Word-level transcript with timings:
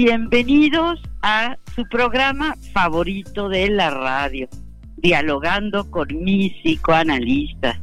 Bienvenidos 0.00 1.02
a 1.22 1.56
su 1.74 1.84
programa 1.88 2.54
favorito 2.72 3.48
de 3.48 3.68
la 3.68 3.90
radio, 3.90 4.48
Dialogando 4.98 5.90
con 5.90 6.06
mis 6.22 6.52
psicoanalistas. 6.62 7.80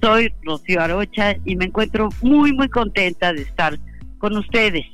Soy 0.00 0.32
Rocío 0.44 0.80
Arocha 0.80 1.34
y 1.44 1.56
me 1.56 1.64
encuentro 1.64 2.10
muy, 2.22 2.52
muy 2.52 2.68
contenta 2.68 3.32
de 3.32 3.42
estar 3.42 3.76
con 4.18 4.36
ustedes. 4.36 4.86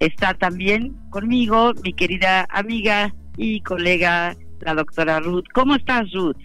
Está 0.00 0.34
también 0.34 0.92
conmigo 1.10 1.72
mi 1.84 1.92
querida 1.92 2.48
amiga 2.50 3.14
y 3.36 3.60
colega, 3.60 4.34
la 4.62 4.74
doctora 4.74 5.20
Ruth. 5.20 5.44
¿Cómo 5.54 5.76
estás, 5.76 6.10
Ruth? 6.12 6.36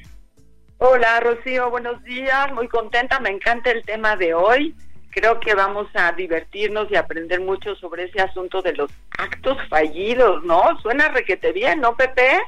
Hola, 0.77 1.19
Rocío, 1.19 1.71
buenos 1.71 2.03
días. 2.03 2.53
Muy 2.53 2.67
contenta, 2.67 3.19
me 3.19 3.31
encanta 3.31 3.71
el 3.71 3.81
tema 3.85 4.15
de 4.15 4.35
hoy 4.35 4.75
creo 5.11 5.39
que 5.39 5.53
vamos 5.53 5.87
a 5.93 6.11
divertirnos 6.13 6.89
y 6.89 6.95
aprender 6.95 7.41
mucho 7.41 7.75
sobre 7.75 8.05
ese 8.05 8.21
asunto 8.21 8.61
de 8.61 8.73
los 8.73 8.91
actos 9.17 9.57
fallidos, 9.69 10.43
¿no? 10.43 10.61
Suena 10.81 11.09
requete 11.09 11.51
bien, 11.51 11.81
¿no, 11.81 11.95
Pepe? 11.95 12.39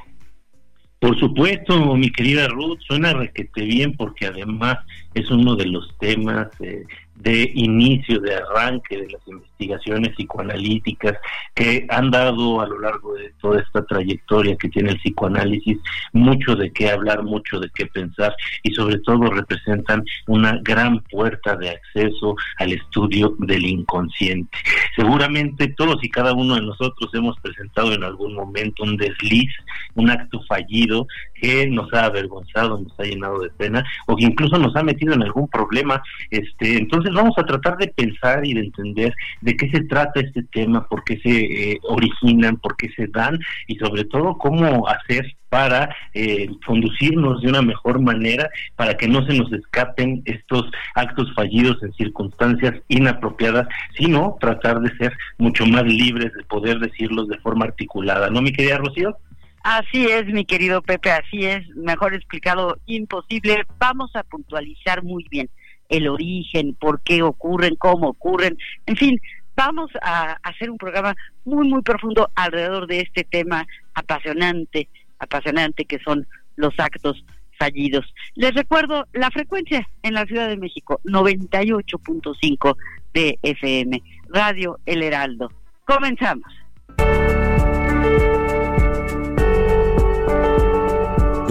Por 0.98 1.18
supuesto, 1.18 1.94
mi 1.94 2.10
querida 2.10 2.48
Ruth, 2.48 2.80
suena 2.80 3.12
requete 3.12 3.62
bien 3.62 3.94
porque 3.94 4.26
además 4.26 4.78
es 5.12 5.30
uno 5.30 5.54
de 5.54 5.66
los 5.66 5.96
temas 5.98 6.48
eh, 6.60 6.84
de 7.16 7.50
inicio, 7.54 8.20
de 8.20 8.34
arranque 8.34 8.96
de 8.96 9.10
las 9.10 9.26
investigaciones 9.26 10.14
psicoanalíticas 10.14 11.14
que 11.54 11.86
han 11.88 12.10
dado 12.10 12.60
a 12.60 12.66
lo 12.66 12.80
largo 12.80 13.14
de 13.14 13.32
toda 13.40 13.60
esta 13.60 13.84
trayectoria 13.84 14.56
que 14.56 14.68
tiene 14.68 14.90
el 14.90 14.98
psicoanálisis 14.98 15.78
mucho 16.12 16.56
de 16.56 16.72
qué 16.72 16.90
hablar, 16.90 17.22
mucho 17.22 17.60
de 17.60 17.70
qué 17.74 17.86
pensar 17.86 18.34
y 18.62 18.72
sobre 18.74 18.98
todo 18.98 19.30
representan 19.30 20.04
una 20.26 20.58
gran 20.62 21.00
puerta 21.04 21.56
de 21.56 21.70
acceso 21.70 22.34
al 22.58 22.72
estudio 22.72 23.34
del 23.38 23.64
inconsciente. 23.64 24.56
Seguramente 24.96 25.68
todos 25.76 26.02
y 26.02 26.08
cada 26.08 26.32
uno 26.32 26.56
de 26.56 26.62
nosotros 26.62 27.10
hemos 27.14 27.38
presentado 27.40 27.92
en 27.92 28.04
algún 28.04 28.34
momento 28.34 28.82
un 28.82 28.96
desliz, 28.96 29.50
un 29.94 30.10
acto 30.10 30.40
fallido 30.48 31.06
que 31.34 31.66
nos 31.66 31.92
ha 31.92 32.06
avergonzado, 32.06 32.78
nos 32.78 32.98
ha 32.98 33.04
llenado 33.04 33.40
de 33.40 33.50
pena 33.50 33.84
o 34.06 34.16
que 34.16 34.24
incluso 34.24 34.58
nos 34.58 34.74
ha 34.76 34.82
metido 34.82 35.14
en 35.14 35.22
algún 35.22 35.48
problema. 35.48 36.02
Este, 36.30 36.78
entonces 36.78 37.03
vamos 37.12 37.34
a 37.36 37.44
tratar 37.44 37.76
de 37.76 37.88
pensar 37.88 38.46
y 38.46 38.54
de 38.54 38.60
entender 38.60 39.14
de 39.40 39.56
qué 39.56 39.68
se 39.70 39.84
trata 39.84 40.20
este 40.20 40.42
tema, 40.44 40.86
por 40.86 41.04
qué 41.04 41.18
se 41.18 41.72
eh, 41.72 41.78
originan, 41.82 42.56
por 42.56 42.76
qué 42.76 42.88
se 42.96 43.06
dan 43.08 43.38
y 43.66 43.76
sobre 43.76 44.04
todo 44.04 44.38
cómo 44.38 44.88
hacer 44.88 45.26
para 45.48 45.94
eh, 46.14 46.48
conducirnos 46.66 47.40
de 47.40 47.48
una 47.48 47.62
mejor 47.62 48.00
manera, 48.00 48.50
para 48.74 48.96
que 48.96 49.06
no 49.06 49.24
se 49.24 49.38
nos 49.38 49.52
escapen 49.52 50.20
estos 50.24 50.64
actos 50.96 51.32
fallidos 51.34 51.80
en 51.84 51.92
circunstancias 51.92 52.74
inapropiadas, 52.88 53.68
sino 53.96 54.36
tratar 54.40 54.80
de 54.80 54.96
ser 54.96 55.12
mucho 55.38 55.64
más 55.64 55.84
libres 55.84 56.32
de 56.32 56.42
poder 56.42 56.80
decirlos 56.80 57.28
de 57.28 57.38
forma 57.38 57.66
articulada. 57.66 58.30
¿No, 58.30 58.42
mi 58.42 58.52
querida 58.52 58.78
Rocío? 58.78 59.16
Así 59.62 60.06
es, 60.06 60.26
mi 60.26 60.44
querido 60.44 60.82
Pepe, 60.82 61.12
así 61.12 61.44
es, 61.44 61.66
mejor 61.76 62.14
explicado, 62.14 62.76
imposible. 62.86 63.64
Vamos 63.78 64.10
a 64.16 64.24
puntualizar 64.24 65.04
muy 65.04 65.24
bien 65.30 65.48
el 65.96 66.08
origen, 66.08 66.74
por 66.74 67.00
qué 67.02 67.22
ocurren, 67.22 67.76
cómo 67.76 68.08
ocurren, 68.08 68.58
en 68.86 68.96
fin, 68.96 69.20
vamos 69.56 69.90
a 70.02 70.38
hacer 70.42 70.70
un 70.70 70.78
programa 70.78 71.14
muy, 71.44 71.68
muy 71.68 71.82
profundo 71.82 72.30
alrededor 72.34 72.86
de 72.86 73.00
este 73.00 73.24
tema 73.24 73.66
apasionante, 73.94 74.88
apasionante 75.18 75.84
que 75.84 75.98
son 76.00 76.26
los 76.56 76.74
actos 76.78 77.24
fallidos. 77.58 78.12
Les 78.34 78.52
recuerdo 78.54 79.06
la 79.12 79.30
frecuencia 79.30 79.88
en 80.02 80.14
la 80.14 80.24
Ciudad 80.24 80.48
de 80.48 80.56
México, 80.56 81.00
98.5 81.04 82.76
de 83.12 83.38
FM, 83.42 84.02
Radio 84.28 84.78
El 84.86 85.02
Heraldo. 85.02 85.50
Comenzamos. 85.86 86.63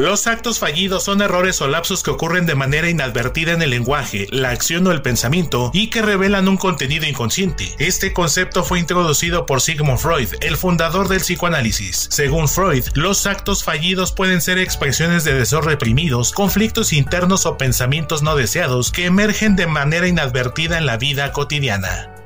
Los 0.04 0.28
actos 0.28 0.60
fallidos 0.60 1.06
son 1.06 1.22
errores 1.22 1.62
o 1.62 1.70
lapsos 1.70 2.04
que 2.04 2.12
ocurren 2.12 2.46
de 2.46 2.56
manera 2.56 2.90
inadvertida 2.90 3.54
en 3.54 3.62
el 3.62 3.70
lenguaje, 3.70 4.28
la 4.32 4.50
acción 4.50 4.86
o 4.86 4.92
el 4.92 5.02
pensamiento 5.02 5.72
y 5.74 5.90
que 5.90 6.02
revelan 6.02 6.50
un 6.50 6.58
contenido 6.58 7.08
inconsciente. 7.08 7.74
Este 7.80 8.12
concepto 8.12 8.66
fue 8.66 8.82
introducido 8.82 9.46
por 9.46 9.62
Sigmund 9.62 10.00
Freud, 10.00 10.28
el 10.42 10.58
fundador 10.58 11.08
del 11.08 11.22
psicoanálisis. 11.22 12.10
Según 12.12 12.50
Freud, 12.50 12.84
los 12.96 13.26
actos 13.26 13.64
fallidos 13.64 14.12
pueden 14.12 14.42
ser 14.42 14.58
expresiones 14.58 15.24
de 15.24 15.36
deseos 15.36 15.64
reprimidos, 15.64 16.34
conflictos 16.34 16.92
internos 16.92 17.46
o 17.46 17.58
pensamientos 17.58 18.24
no 18.24 18.36
deseados 18.36 18.92
que 18.92 19.06
emergen 19.06 19.56
de 19.56 19.68
manera 19.68 20.06
inadvertida 20.06 20.78
en 20.78 20.86
la 20.86 20.98
vida 20.98 21.32
cotidiana. 21.32 22.23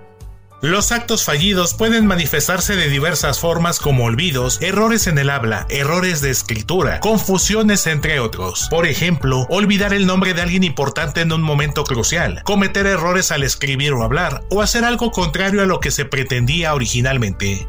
Los 0.61 0.91
actos 0.91 1.23
fallidos 1.23 1.75
pueden 1.75 2.07
manifestarse 2.07 2.75
de 2.75 2.89
diversas 2.89 3.39
formas 3.39 3.79
como 3.79 4.05
olvidos, 4.05 4.59
errores 4.59 5.05
en 5.05 5.19
el 5.19 5.29
habla, 5.29 5.67
errores 5.69 6.19
de 6.21 6.31
escritura, 6.31 6.99
confusiones 6.99 7.85
entre 7.85 8.19
otros. 8.19 8.67
Por 8.71 8.87
ejemplo, 8.87 9.45
olvidar 9.49 9.93
el 9.93 10.07
nombre 10.07 10.33
de 10.33 10.41
alguien 10.41 10.63
importante 10.63 11.21
en 11.21 11.31
un 11.31 11.43
momento 11.43 11.83
crucial, 11.83 12.41
cometer 12.43 12.87
errores 12.87 13.31
al 13.31 13.43
escribir 13.43 13.93
o 13.93 14.03
hablar, 14.03 14.45
o 14.49 14.63
hacer 14.63 14.83
algo 14.83 15.11
contrario 15.11 15.61
a 15.61 15.67
lo 15.67 15.79
que 15.79 15.91
se 15.91 16.05
pretendía 16.05 16.73
originalmente. 16.73 17.67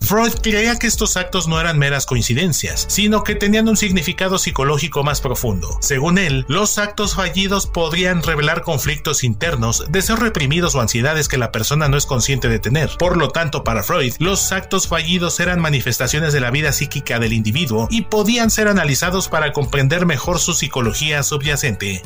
Freud 0.00 0.32
creía 0.42 0.76
que 0.76 0.86
estos 0.86 1.16
actos 1.16 1.46
no 1.46 1.60
eran 1.60 1.78
meras 1.78 2.06
coincidencias, 2.06 2.86
sino 2.88 3.22
que 3.22 3.34
tenían 3.34 3.68
un 3.68 3.76
significado 3.76 4.38
psicológico 4.38 5.04
más 5.04 5.20
profundo. 5.20 5.78
Según 5.80 6.18
él, 6.18 6.44
los 6.48 6.78
actos 6.78 7.14
fallidos 7.14 7.66
podrían 7.66 8.22
revelar 8.22 8.62
conflictos 8.62 9.22
internos, 9.22 9.84
deseos 9.90 10.18
reprimidos 10.18 10.74
o 10.74 10.80
ansiedades 10.80 11.28
que 11.28 11.38
la 11.38 11.52
persona 11.52 11.88
no 11.88 11.96
es 11.96 12.06
consciente 12.06 12.48
de 12.48 12.58
tener. 12.58 12.90
Por 12.98 13.16
lo 13.18 13.28
tanto, 13.28 13.62
para 13.62 13.82
Freud, 13.82 14.14
los 14.18 14.50
actos 14.52 14.88
fallidos 14.88 15.38
eran 15.38 15.60
manifestaciones 15.60 16.32
de 16.32 16.40
la 16.40 16.50
vida 16.50 16.72
psíquica 16.72 17.18
del 17.18 17.32
individuo 17.32 17.86
y 17.90 18.02
podían 18.02 18.50
ser 18.50 18.68
analizados 18.68 19.28
para 19.28 19.52
comprender 19.52 20.06
mejor 20.06 20.40
su 20.40 20.54
psicología 20.54 21.22
subyacente. 21.22 22.02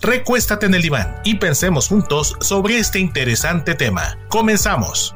Recuéstate 0.00 0.66
en 0.66 0.74
el 0.74 0.82
diván 0.82 1.16
y 1.24 1.36
pensemos 1.36 1.88
juntos 1.88 2.36
sobre 2.40 2.78
este 2.78 2.98
interesante 2.98 3.74
tema. 3.74 4.18
Comenzamos. 4.28 5.14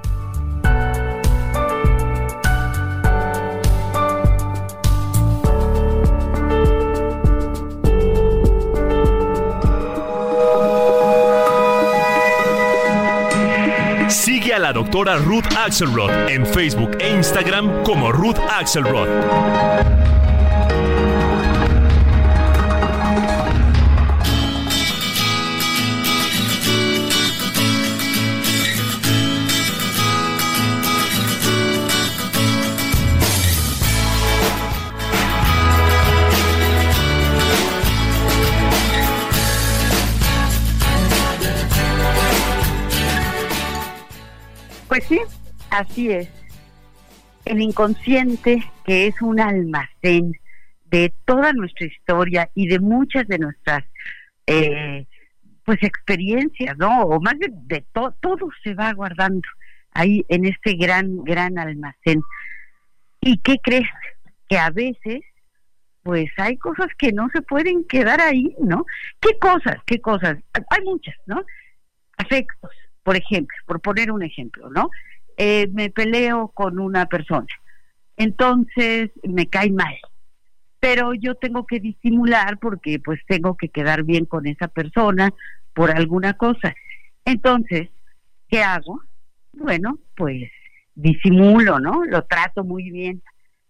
La 14.71 14.75
doctora 14.75 15.17
Ruth 15.17 15.47
Axelrod 15.57 16.11
en 16.29 16.47
Facebook 16.47 16.97
e 17.01 17.11
Instagram 17.11 17.83
como 17.83 18.13
Ruth 18.13 18.39
Axelrod. 18.49 20.10
Pues 44.91 45.05
sí, 45.05 45.21
así 45.71 46.11
es. 46.11 46.29
El 47.45 47.63
inconsciente, 47.63 48.61
que 48.85 49.07
es 49.07 49.23
un 49.23 49.39
almacén 49.39 50.33
de 50.87 51.15
toda 51.25 51.53
nuestra 51.53 51.87
historia 51.87 52.51
y 52.57 52.67
de 52.67 52.81
muchas 52.81 53.29
de 53.29 53.39
nuestras 53.39 53.85
eh, 54.49 55.07
pues 55.65 55.81
experiencias, 55.85 56.77
¿no? 56.77 57.03
O 57.03 57.21
más 57.21 57.39
de, 57.39 57.51
de 57.53 57.85
todo, 57.93 58.17
todo 58.21 58.49
se 58.65 58.75
va 58.75 58.93
guardando 58.93 59.49
ahí 59.93 60.25
en 60.29 60.45
este 60.45 60.75
gran, 60.75 61.23
gran 61.23 61.57
almacén. 61.57 62.21
¿Y 63.21 63.39
qué 63.39 63.59
crees? 63.63 63.89
Que 64.49 64.59
a 64.59 64.71
veces, 64.71 65.21
pues 66.03 66.33
hay 66.37 66.57
cosas 66.57 66.89
que 66.99 67.13
no 67.13 67.29
se 67.33 67.43
pueden 67.43 67.85
quedar 67.85 68.21
ahí, 68.21 68.57
¿no? 68.59 68.85
¿Qué 69.21 69.39
cosas? 69.39 69.77
¿Qué 69.87 70.01
cosas? 70.01 70.37
Hay 70.53 70.85
muchas, 70.85 71.15
¿no? 71.27 71.45
Afectos, 72.17 72.73
por 73.03 73.17
ejemplo, 73.17 73.57
por 73.67 73.81
poner 73.81 74.11
un 74.13 74.23
ejemplo, 74.23 74.71
¿no? 74.71 74.91
Eh, 75.37 75.69
me 75.73 75.91
peleo 75.91 76.49
con 76.49 76.79
una 76.79 77.07
persona, 77.07 77.47
entonces 78.17 79.11
me 79.23 79.47
cae 79.47 79.71
mal, 79.71 79.97
pero 80.81 81.15
yo 81.15 81.35
tengo 81.35 81.67
que 81.67 81.81
disimular 81.81 82.59
porque 82.59 82.99
pues 82.99 83.21
tengo 83.27 83.57
que 83.57 83.69
quedar 83.69 84.03
bien 84.03 84.25
con 84.25 84.47
esa 84.47 84.69
persona 84.69 85.33
por 85.75 85.91
alguna 85.91 86.35
cosa. 86.35 86.75
Entonces, 87.25 87.89
¿qué 88.49 88.63
hago? 88.63 89.01
Bueno, 89.53 89.99
pues 90.17 90.51
disimulo, 90.95 91.79
¿no? 91.81 92.05
Lo 92.05 92.25
trato 92.25 92.65
muy 92.65 92.91
bien. 92.91 93.23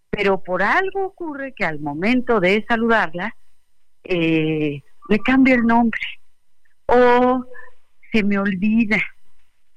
Pero 0.09 0.41
por 0.43 0.61
algo 0.61 1.05
ocurre 1.05 1.53
que 1.53 1.65
al 1.65 1.79
momento 1.79 2.39
de 2.39 2.65
saludarla, 2.67 3.35
eh, 4.03 4.81
le 5.09 5.19
cambio 5.19 5.55
el 5.55 5.65
nombre 5.65 6.01
o 6.85 7.45
se 8.11 8.23
me 8.23 8.37
olvida. 8.37 9.01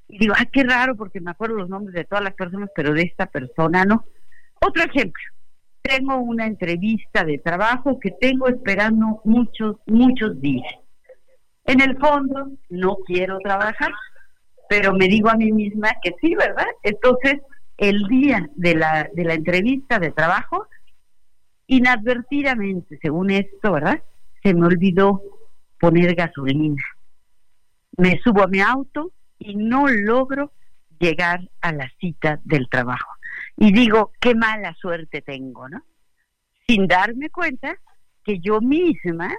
Y 0.07 0.19
digo, 0.19 0.33
ah, 0.37 0.45
qué 0.45 0.63
raro 0.63 0.95
porque 0.95 1.19
me 1.19 1.31
acuerdo 1.31 1.55
los 1.55 1.69
nombres 1.69 1.95
de 1.95 2.05
todas 2.05 2.23
las 2.23 2.33
personas, 2.33 2.69
pero 2.75 2.93
de 2.93 3.01
esta 3.01 3.25
persona 3.25 3.85
no. 3.85 4.05
Otro 4.61 4.83
ejemplo, 4.83 5.23
tengo 5.81 6.17
una 6.17 6.45
entrevista 6.45 7.23
de 7.23 7.37
trabajo 7.39 7.99
que 7.99 8.11
tengo 8.11 8.47
esperando 8.47 9.21
muchos, 9.23 9.77
muchos 9.85 10.39
días. 10.41 10.73
En 11.65 11.81
el 11.81 11.97
fondo, 11.97 12.51
no 12.69 12.97
quiero 13.05 13.39
trabajar, 13.39 13.91
pero 14.69 14.93
me 14.93 15.07
digo 15.07 15.29
a 15.29 15.35
mí 15.35 15.51
misma 15.51 15.89
que 16.01 16.13
sí, 16.21 16.35
¿verdad? 16.35 16.67
Entonces, 16.83 17.41
el 17.77 18.03
día 18.07 18.47
de 18.55 18.75
la, 18.75 19.09
de 19.13 19.23
la 19.25 19.33
entrevista 19.33 19.99
de 19.99 20.11
trabajo, 20.11 20.67
inadvertidamente, 21.67 22.97
según 23.01 23.31
esto, 23.31 23.71
¿verdad? 23.71 24.01
Se 24.43 24.53
me 24.53 24.67
olvidó 24.67 25.21
poner 25.79 26.15
gasolina. 26.15 26.83
Me 27.97 28.19
subo 28.23 28.43
a 28.43 28.47
mi 28.47 28.61
auto 28.61 29.11
y 29.45 29.55
no 29.55 29.87
logro 29.87 30.51
llegar 30.99 31.49
a 31.61 31.71
la 31.71 31.89
cita 31.99 32.39
del 32.43 32.67
trabajo. 32.69 33.11
Y 33.57 33.71
digo, 33.71 34.11
qué 34.19 34.35
mala 34.35 34.73
suerte 34.75 35.21
tengo, 35.21 35.69
¿no? 35.69 35.83
Sin 36.67 36.87
darme 36.87 37.29
cuenta 37.29 37.77
que 38.23 38.39
yo 38.39 38.59
misma, 38.59 39.33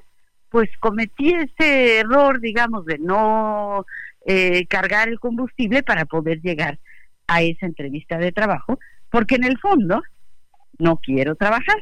pues 0.49 0.71
cometí 0.79 1.33
ese 1.33 1.99
error, 1.99 2.41
digamos, 2.41 2.85
de 2.87 2.99
no 2.99 3.85
eh, 4.25 4.67
cargar 4.67 5.09
el 5.09 5.19
combustible 5.19 5.83
para 5.83 6.05
poder 6.05 6.41
llegar 6.41 6.79
a 7.27 7.43
esa 7.43 7.67
entrevista 7.67 8.19
de 8.19 8.33
trabajo, 8.33 8.79
porque 9.11 9.35
en 9.35 9.45
el 9.45 9.59
fondo 9.59 10.03
no 10.79 10.99
quiero 10.99 11.35
trabajar. 11.35 11.77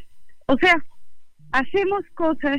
O 0.47 0.57
sea, 0.57 0.83
hacemos 1.53 2.05
cosas 2.15 2.59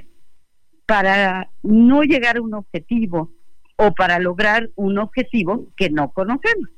para 0.85 1.49
no 1.63 2.03
llegar 2.03 2.37
a 2.37 2.41
un 2.41 2.53
objetivo 2.53 3.31
o 3.77 3.93
para 3.93 4.19
lograr 4.19 4.69
un 4.75 4.97
objetivo 4.99 5.67
que 5.75 5.89
no 5.89 6.11
conocemos. 6.11 6.69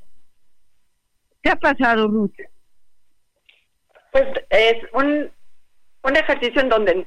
¿Qué 1.42 1.50
ha 1.50 1.56
pasado, 1.56 2.08
Ruth? 2.08 2.34
Pues 4.10 4.26
es 4.50 4.76
un, 4.92 5.30
un 6.02 6.16
ejercicio 6.16 6.60
en 6.60 6.68
donde 6.68 7.06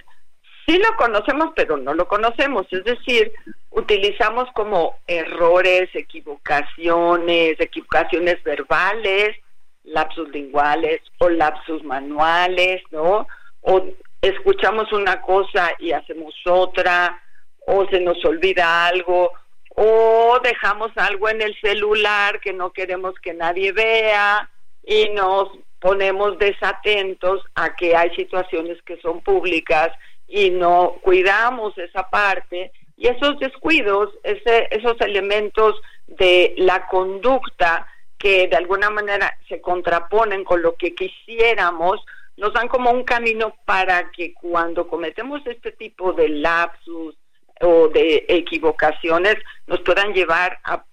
sí 0.66 0.78
lo 0.78 0.96
conocemos, 0.96 1.52
pero 1.56 1.78
no 1.78 1.94
lo 1.94 2.08
conocemos. 2.08 2.66
Es 2.72 2.84
decir, 2.84 3.32
utilizamos 3.72 4.50
como 4.54 4.96
errores, 5.08 5.90
equivocaciones, 5.94 7.60
equivocaciones 7.60 8.42
verbales, 8.44 9.36
lapsus 9.84 10.30
linguales 10.30 11.02
o 11.20 11.30
lapsus 11.30 11.84
manuales, 11.84 12.82
¿no? 12.92 13.28
O 13.62 13.84
escuchamos 14.22 14.92
una 14.94 15.22
cosa 15.22 15.72
y 15.80 15.92
hacemos 15.92 16.34
otra, 16.46 17.22
o 17.66 17.86
se 17.88 18.00
nos 18.00 18.24
olvida 18.26 18.88
algo, 18.88 19.32
o 19.76 20.40
dejamos 20.44 20.92
algo 20.96 21.30
en 21.30 21.42
el 21.42 21.60
celular 21.62 22.40
que 22.40 22.54
no 22.54 22.72
queremos 22.72 23.16
que 23.20 23.34
nadie 23.34 23.72
vea 23.72 24.50
y 24.84 25.10
nos 25.10 25.50
ponemos 25.80 26.38
desatentos 26.38 27.42
a 27.56 27.76
que 27.76 27.96
hay 27.96 28.14
situaciones 28.16 28.82
que 28.84 28.98
son 28.98 29.22
públicas 29.22 29.92
y 30.28 30.50
no 30.50 30.98
cuidamos 31.02 31.78
esa 31.78 32.10
parte. 32.10 32.72
Y 32.98 33.08
esos 33.08 33.40
descuidos, 33.40 34.10
ese, 34.24 34.68
esos 34.72 35.00
elementos 35.02 35.82
de 36.06 36.54
la 36.58 36.88
conducta 36.88 37.88
que 38.20 38.48
de 38.48 38.56
alguna 38.56 38.92
manera 38.92 39.36
se 39.50 39.60
contraponen 39.60 40.44
con 40.44 40.62
lo 40.62 40.76
que 40.76 40.94
quisiéramos, 40.94 42.00
nos 42.38 42.54
dan 42.54 42.68
como 42.68 42.92
un 42.92 43.04
camino 43.04 43.56
para 43.66 44.12
que 44.12 44.34
cuando 44.34 44.88
cometemos 44.88 45.42
este 45.48 45.72
tipo 45.72 46.14
de 46.14 46.30
lapsus 46.30 47.16
o 47.62 47.88
de 47.90 48.26
equivocaciones 48.28 49.36
nos 49.68 49.82
puedan 49.82 50.14
llevar 50.14 50.60
a, 50.64 50.84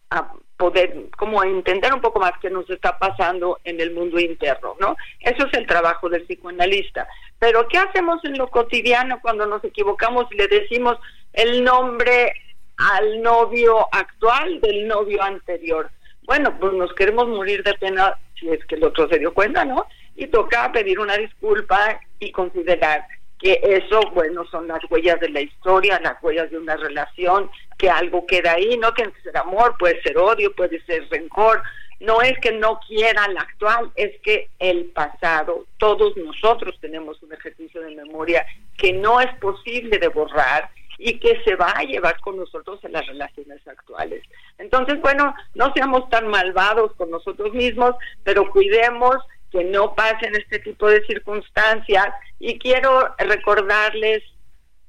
poder 0.56 1.10
como 1.16 1.44
entender 1.44 1.94
un 1.94 2.00
poco 2.00 2.18
más 2.18 2.32
qué 2.42 2.50
nos 2.50 2.68
está 2.68 2.98
pasando 2.98 3.60
en 3.62 3.80
el 3.80 3.92
mundo 3.92 4.18
interno, 4.18 4.74
¿no? 4.80 4.96
Eso 5.20 5.46
es 5.46 5.54
el 5.54 5.68
trabajo 5.68 6.08
del 6.08 6.24
psicoanalista. 6.24 7.06
Pero 7.38 7.68
¿qué 7.68 7.78
hacemos 7.78 8.24
en 8.24 8.36
lo 8.36 8.48
cotidiano 8.48 9.20
cuando 9.22 9.46
nos 9.46 9.62
equivocamos 9.62 10.26
y 10.32 10.36
le 10.36 10.48
decimos 10.48 10.98
el 11.32 11.62
nombre 11.62 12.32
al 12.76 13.22
novio 13.22 13.86
actual 13.92 14.60
del 14.60 14.88
novio 14.88 15.22
anterior? 15.22 15.90
Bueno, 16.22 16.58
pues 16.58 16.72
nos 16.72 16.92
queremos 16.94 17.28
morir 17.28 17.62
de 17.62 17.74
pena 17.74 18.18
si 18.34 18.48
es 18.48 18.64
que 18.64 18.74
el 18.74 18.84
otro 18.84 19.08
se 19.08 19.20
dio 19.20 19.32
cuenta, 19.32 19.64
¿no? 19.64 19.86
Y 20.16 20.26
toca 20.26 20.72
pedir 20.72 20.98
una 20.98 21.16
disculpa 21.16 22.00
y 22.18 22.32
considerar 22.32 23.06
que 23.38 23.60
eso, 23.62 24.00
bueno, 24.14 24.44
son 24.50 24.66
las 24.66 24.80
huellas 24.90 25.20
de 25.20 25.28
la 25.30 25.40
historia, 25.40 26.00
las 26.02 26.22
huellas 26.22 26.50
de 26.50 26.58
una 26.58 26.76
relación, 26.76 27.50
que 27.78 27.88
algo 27.88 28.26
queda 28.26 28.52
ahí, 28.52 28.76
no 28.78 28.92
tiene 28.94 29.12
que 29.12 29.22
ser 29.22 29.36
amor, 29.36 29.76
puede 29.78 30.00
ser 30.02 30.18
odio, 30.18 30.54
puede 30.54 30.80
ser 30.84 31.08
rencor, 31.08 31.62
no 32.00 32.22
es 32.22 32.38
que 32.40 32.52
no 32.52 32.78
quiera 32.86 33.26
la 33.28 33.40
actual, 33.40 33.90
es 33.96 34.20
que 34.22 34.48
el 34.58 34.86
pasado, 34.86 35.66
todos 35.78 36.16
nosotros 36.16 36.76
tenemos 36.80 37.22
un 37.22 37.32
ejercicio 37.32 37.80
de 37.80 37.94
memoria 37.94 38.46
que 38.76 38.92
no 38.92 39.20
es 39.20 39.32
posible 39.38 39.98
de 39.98 40.08
borrar 40.08 40.70
y 40.98 41.18
que 41.20 41.40
se 41.44 41.54
va 41.54 41.70
a 41.70 41.82
llevar 41.82 42.20
con 42.20 42.36
nosotros 42.36 42.80
en 42.84 42.92
las 42.92 43.06
relaciones 43.06 43.66
actuales. 43.66 44.22
Entonces, 44.58 45.00
bueno, 45.00 45.34
no 45.54 45.72
seamos 45.72 46.08
tan 46.10 46.26
malvados 46.26 46.92
con 46.94 47.10
nosotros 47.10 47.52
mismos, 47.52 47.94
pero 48.24 48.50
cuidemos 48.50 49.16
que 49.50 49.64
no 49.64 49.94
pasen 49.94 50.34
este 50.36 50.58
tipo 50.58 50.88
de 50.88 51.04
circunstancias. 51.06 52.08
Y 52.38 52.58
quiero 52.58 53.14
recordarles 53.18 54.22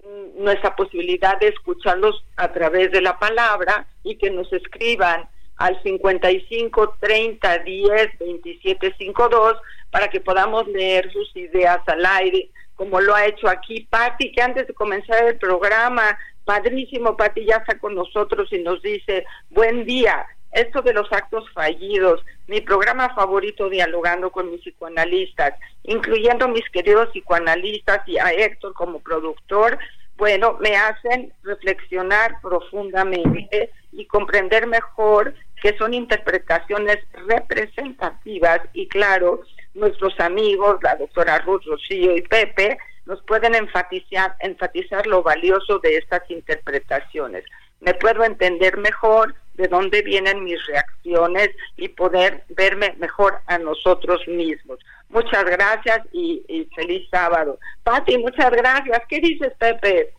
mm, 0.04 0.44
nuestra 0.44 0.76
posibilidad 0.76 1.40
de 1.40 1.50
escucharlos 1.50 2.24
a 2.36 2.52
través 2.52 2.92
de 2.92 3.02
la 3.02 3.18
palabra 3.18 3.88
y 4.04 4.18
que 4.18 4.30
nos 4.30 4.52
escriban 4.54 5.28
al 5.58 5.82
55 5.84 6.98
30 7.00 7.58
10 7.60 8.20
27 8.20 8.96
52 8.98 9.58
para 9.92 10.08
que 10.08 10.22
podamos 10.22 10.68
leer 10.68 11.12
sus 11.12 11.36
ideas 11.36 11.80
al 11.88 12.06
aire, 12.06 12.50
como 12.76 13.02
lo 13.02 13.14
ha 13.14 13.26
hecho 13.26 13.48
aquí 13.50 13.88
Patti, 13.90 14.32
que 14.32 14.42
antes 14.42 14.68
de 14.68 14.74
comenzar 14.74 15.26
el 15.26 15.38
programa, 15.38 16.18
padrísimo, 16.46 17.18
Patti 17.18 17.46
ya 17.46 17.58
está 17.58 17.78
con 17.78 17.96
nosotros 17.96 18.52
y 18.54 18.60
nos 18.60 18.82
dice, 18.82 19.26
buen 19.50 19.86
día, 19.86 20.26
esto 20.52 20.82
de 20.82 20.94
los 20.94 21.12
actos 21.12 21.44
fallidos, 21.54 22.24
mi 22.50 22.62
programa 22.62 23.14
favorito 23.14 23.70
dialogando 23.70 24.32
con 24.32 24.50
mis 24.50 24.62
psicoanalistas, 24.62 25.54
incluyendo 25.84 26.48
mis 26.48 26.68
queridos 26.72 27.10
psicoanalistas 27.10 28.00
y 28.08 28.18
a 28.18 28.32
Héctor 28.32 28.74
como 28.74 29.00
productor, 29.02 29.78
bueno, 30.18 30.58
me 30.60 30.76
hacen 30.76 31.32
reflexionar 31.44 32.42
profundamente 32.42 33.70
y 33.92 34.06
comprender 34.06 34.66
mejor 34.66 35.36
que 35.62 35.78
son 35.78 35.94
interpretaciones 35.94 36.98
representativas 37.28 38.62
y 38.74 38.88
claro, 38.88 39.42
nuestros 39.76 40.20
amigos, 40.20 40.80
la 40.82 40.96
doctora 40.96 41.38
Ruth, 41.40 41.62
Rocío 41.68 42.18
y 42.18 42.24
Pepe, 42.24 42.80
nos 43.06 43.22
pueden 43.24 43.54
enfatizar, 43.54 44.36
enfatizar 44.40 45.06
lo 45.06 45.22
valioso 45.22 45.78
de 45.80 45.98
estas 45.98 46.24
interpretaciones. 46.32 47.44
Me 47.80 47.94
puedo 47.94 48.24
entender 48.24 48.76
mejor 48.78 49.36
de 49.60 49.68
dónde 49.68 50.02
vienen 50.02 50.46
mis 50.46 50.66
reacciones 50.68 51.50
y 51.76 51.90
poder 51.90 52.46
verme 52.56 52.96
mejor 52.98 53.40
a 53.46 53.58
nosotros 53.58 54.26
mismos. 54.28 54.80
Muchas 55.10 55.44
gracias 55.44 56.00
y, 56.14 56.68
feliz 56.76 57.08
sábado. 57.12 57.60
Pati, 57.84 58.18
muchas 58.18 58.52
gracias. 58.52 59.02
¿Qué 59.10 59.20
dices, 59.20 59.52
Pepe? 59.60 60.14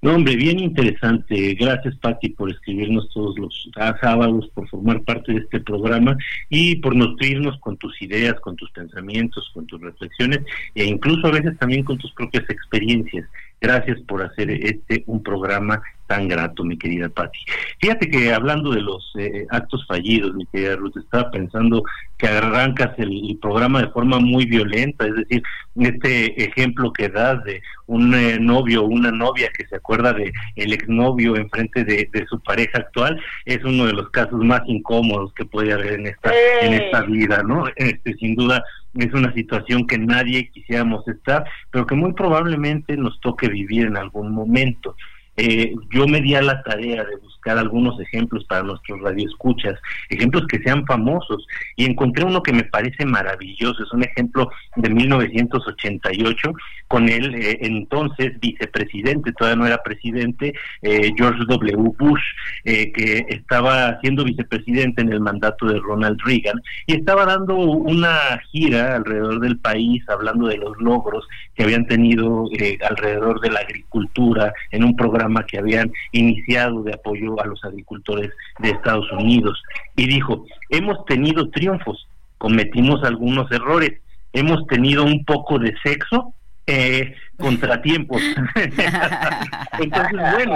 No, 0.00 0.14
hombre, 0.14 0.36
bien 0.36 0.60
interesante. 0.60 1.56
Gracias, 1.58 1.96
Patti, 1.96 2.28
por 2.28 2.50
escribirnos 2.52 3.08
todos 3.12 3.36
los 3.36 3.68
sábados, 4.00 4.48
por 4.54 4.68
formar 4.68 5.02
parte 5.02 5.32
de 5.32 5.38
este 5.40 5.58
programa 5.58 6.16
y 6.48 6.76
por 6.76 6.94
nutrirnos 6.94 7.58
con 7.58 7.76
tus 7.78 8.00
ideas, 8.00 8.38
con 8.38 8.54
tus 8.54 8.70
pensamientos, 8.70 9.50
con 9.52 9.66
tus 9.66 9.80
reflexiones 9.80 10.38
e 10.76 10.84
incluso 10.84 11.26
a 11.26 11.32
veces 11.32 11.58
también 11.58 11.82
con 11.82 11.98
tus 11.98 12.12
propias 12.12 12.48
experiencias. 12.48 13.28
Gracias 13.60 13.98
por 14.02 14.22
hacer 14.22 14.50
este 14.50 15.02
un 15.06 15.22
programa 15.22 15.82
tan 16.08 16.26
grato, 16.26 16.64
mi 16.64 16.78
querida 16.78 17.08
Patti. 17.08 17.38
Fíjate 17.80 18.10
que 18.10 18.32
hablando 18.32 18.72
de 18.72 18.80
los 18.80 19.12
eh, 19.18 19.46
actos 19.50 19.86
fallidos, 19.86 20.34
mi 20.34 20.46
querida 20.46 20.74
Ruth, 20.76 20.96
estaba 20.96 21.30
pensando 21.30 21.82
que 22.16 22.26
arrancas 22.26 22.98
el, 22.98 23.38
programa 23.40 23.82
de 23.82 23.88
forma 23.88 24.18
muy 24.18 24.46
violenta, 24.46 25.06
es 25.06 25.14
decir, 25.14 25.42
este 25.76 26.42
ejemplo 26.42 26.92
que 26.92 27.08
das 27.08 27.44
de 27.44 27.60
un 27.86 28.14
eh, 28.14 28.38
novio 28.40 28.82
o 28.82 28.86
una 28.86 29.12
novia 29.12 29.50
que 29.56 29.66
se 29.66 29.76
acuerda 29.76 30.12
de 30.12 30.32
el 30.56 30.72
exnovio 30.72 31.36
enfrente 31.36 31.84
de, 31.84 32.08
de 32.10 32.26
su 32.26 32.40
pareja 32.40 32.78
actual, 32.78 33.20
es 33.44 33.62
uno 33.62 33.86
de 33.86 33.92
los 33.92 34.08
casos 34.10 34.42
más 34.42 34.62
incómodos 34.66 35.32
que 35.34 35.44
puede 35.44 35.72
haber 35.72 35.92
en 35.92 36.06
esta, 36.06 36.32
en 36.62 36.72
esta 36.72 37.02
vida, 37.02 37.42
¿no? 37.42 37.66
Este, 37.76 38.14
sin 38.14 38.34
duda 38.34 38.64
es 39.04 39.12
una 39.12 39.32
situación 39.32 39.86
que 39.86 39.98
nadie 39.98 40.50
quisiéramos 40.50 41.06
estar, 41.08 41.44
pero 41.70 41.86
que 41.86 41.94
muy 41.94 42.12
probablemente 42.12 42.96
nos 42.96 43.20
toque 43.20 43.48
vivir 43.48 43.86
en 43.86 43.96
algún 43.96 44.32
momento. 44.32 44.96
Eh, 45.40 45.72
yo 45.90 46.08
me 46.08 46.20
di 46.20 46.34
a 46.34 46.42
la 46.42 46.60
tarea 46.64 47.04
de 47.04 47.14
buscar 47.16 47.56
algunos 47.58 47.98
ejemplos 48.00 48.44
para 48.46 48.64
nuestros 48.64 49.00
radioescuchas, 49.00 49.78
ejemplos 50.10 50.44
que 50.48 50.58
sean 50.58 50.84
famosos, 50.84 51.46
y 51.76 51.84
encontré 51.84 52.24
uno 52.24 52.42
que 52.42 52.52
me 52.52 52.64
parece 52.64 53.06
maravilloso, 53.06 53.84
es 53.84 53.92
un 53.92 54.02
ejemplo 54.02 54.50
de 54.74 54.90
1988, 54.90 56.52
con 56.88 57.08
el 57.08 57.36
eh, 57.36 57.58
entonces 57.60 58.32
vicepresidente, 58.40 59.32
todavía 59.32 59.60
no 59.60 59.66
era 59.66 59.82
presidente, 59.84 60.54
eh, 60.82 61.12
George 61.16 61.44
W. 61.46 61.92
Bush, 61.96 62.22
que 62.64 63.24
estaba 63.28 64.00
siendo 64.00 64.24
vicepresidente 64.24 65.02
en 65.02 65.12
el 65.12 65.20
mandato 65.20 65.66
de 65.66 65.78
Ronald 65.78 66.18
Reagan, 66.24 66.60
y 66.86 66.94
estaba 66.94 67.24
dando 67.24 67.54
una 67.54 68.40
gira 68.50 68.96
alrededor 68.96 69.38
del 69.38 69.58
país, 69.58 70.02
hablando 70.08 70.48
de 70.48 70.56
los 70.56 70.76
logros 70.78 71.28
que 71.54 71.62
habían 71.62 71.86
tenido 71.86 72.46
alrededor 72.88 73.40
de 73.40 73.50
la 73.50 73.60
agricultura 73.60 74.52
en 74.72 74.84
un 74.84 74.96
programa 74.96 75.27
que 75.46 75.58
habían 75.58 75.92
iniciado 76.12 76.82
de 76.82 76.94
apoyo 76.94 77.40
a 77.40 77.46
los 77.46 77.64
agricultores 77.64 78.30
de 78.58 78.70
Estados 78.70 79.10
Unidos. 79.12 79.62
Y 79.96 80.06
dijo, 80.06 80.46
hemos 80.70 81.04
tenido 81.06 81.50
triunfos, 81.50 82.06
cometimos 82.38 83.02
algunos 83.04 83.50
errores, 83.50 84.00
hemos 84.32 84.66
tenido 84.66 85.04
un 85.04 85.24
poco 85.24 85.58
de 85.58 85.74
sexo, 85.82 86.34
eh, 86.70 87.14
contratiempos. 87.38 88.20
Entonces, 89.80 90.20
bueno, 90.34 90.54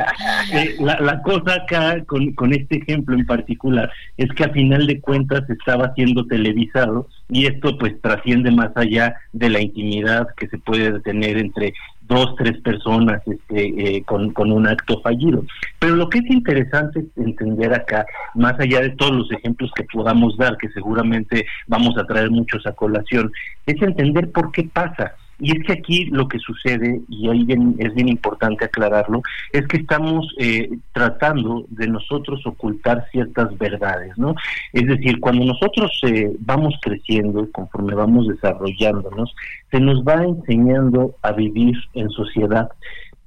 eh, 0.53 0.77
la, 0.79 1.23
cosa 1.23 1.55
acá 1.55 2.05
con, 2.05 2.35
con 2.35 2.53
este 2.53 2.79
ejemplo 2.79 3.17
en 3.17 3.25
particular 3.25 3.91
es 4.19 4.29
que 4.33 4.45
a 4.45 4.51
final 4.51 4.87
de 4.87 5.01
cuentas 5.01 5.49
estaba 5.49 5.95
siendo 5.95 6.27
televisado 6.27 7.09
y 7.31 7.47
esto 7.47 7.79
pues 7.79 7.99
trasciende 8.03 8.51
más 8.51 8.77
allá 8.77 9.15
de 9.33 9.49
la 9.49 9.63
intimidad 9.63 10.27
que 10.37 10.49
se 10.49 10.59
puede 10.59 11.01
tener 11.01 11.39
entre 11.39 11.73
dos, 12.07 12.35
tres 12.37 12.61
personas 12.61 13.23
este, 13.27 13.97
eh, 13.97 14.03
con, 14.05 14.33
con 14.33 14.53
un 14.53 14.67
acto 14.67 15.01
fallido. 15.01 15.45
Pero 15.79 15.97
lo 15.97 16.09
que 16.09 16.19
es 16.19 16.31
interesante 16.31 17.05
entender 17.17 17.73
acá, 17.73 18.05
más 18.35 18.59
allá 18.59 18.81
de 18.81 18.91
todos 18.91 19.13
los 19.13 19.33
ejemplos 19.33 19.71
que 19.75 19.85
podamos 19.85 20.37
dar, 20.37 20.57
que 20.57 20.69
seguramente 20.71 21.47
vamos 21.67 21.97
a 21.97 22.05
traer 22.05 22.31
muchos 22.31 22.67
a 22.67 22.73
colación, 22.73 23.31
es 23.67 23.81
entender 23.81 24.31
por 24.31 24.53
qué 24.53 24.65
pasa. 24.65 25.15
Y 25.43 25.59
es 25.59 25.67
que 25.67 25.73
aquí 25.73 26.05
lo 26.05 26.29
que 26.29 26.39
sucede, 26.39 27.01
y 27.09 27.29
ahí 27.29 27.45
es 27.79 27.95
bien 27.95 28.09
importante 28.09 28.65
aclararlo, 28.65 29.23
es 29.53 29.67
que 29.67 29.79
estamos 29.79 30.33
eh, 30.39 30.71
tratando 30.93 31.65
de 31.69 31.89
nosotros 31.89 32.47
ocultar 32.47 33.09
ciertas 33.11 33.59
verdades, 33.59 34.17
¿no? 34.17 34.37
Es 34.73 34.87
decir, 34.87 35.19
cuando 35.19 35.45
nosotros 35.45 35.91
eh, 36.07 36.31
vamos 36.39 36.77
creciendo, 36.81 37.51
conforme 37.51 37.93
vamos 37.93 38.29
desarrollándonos, 38.29 39.35
se 39.73 39.81
nos 39.81 40.05
va 40.05 40.23
enseñando 40.23 41.17
a 41.23 41.33
vivir 41.33 41.75
en 41.95 42.09
sociedad. 42.11 42.69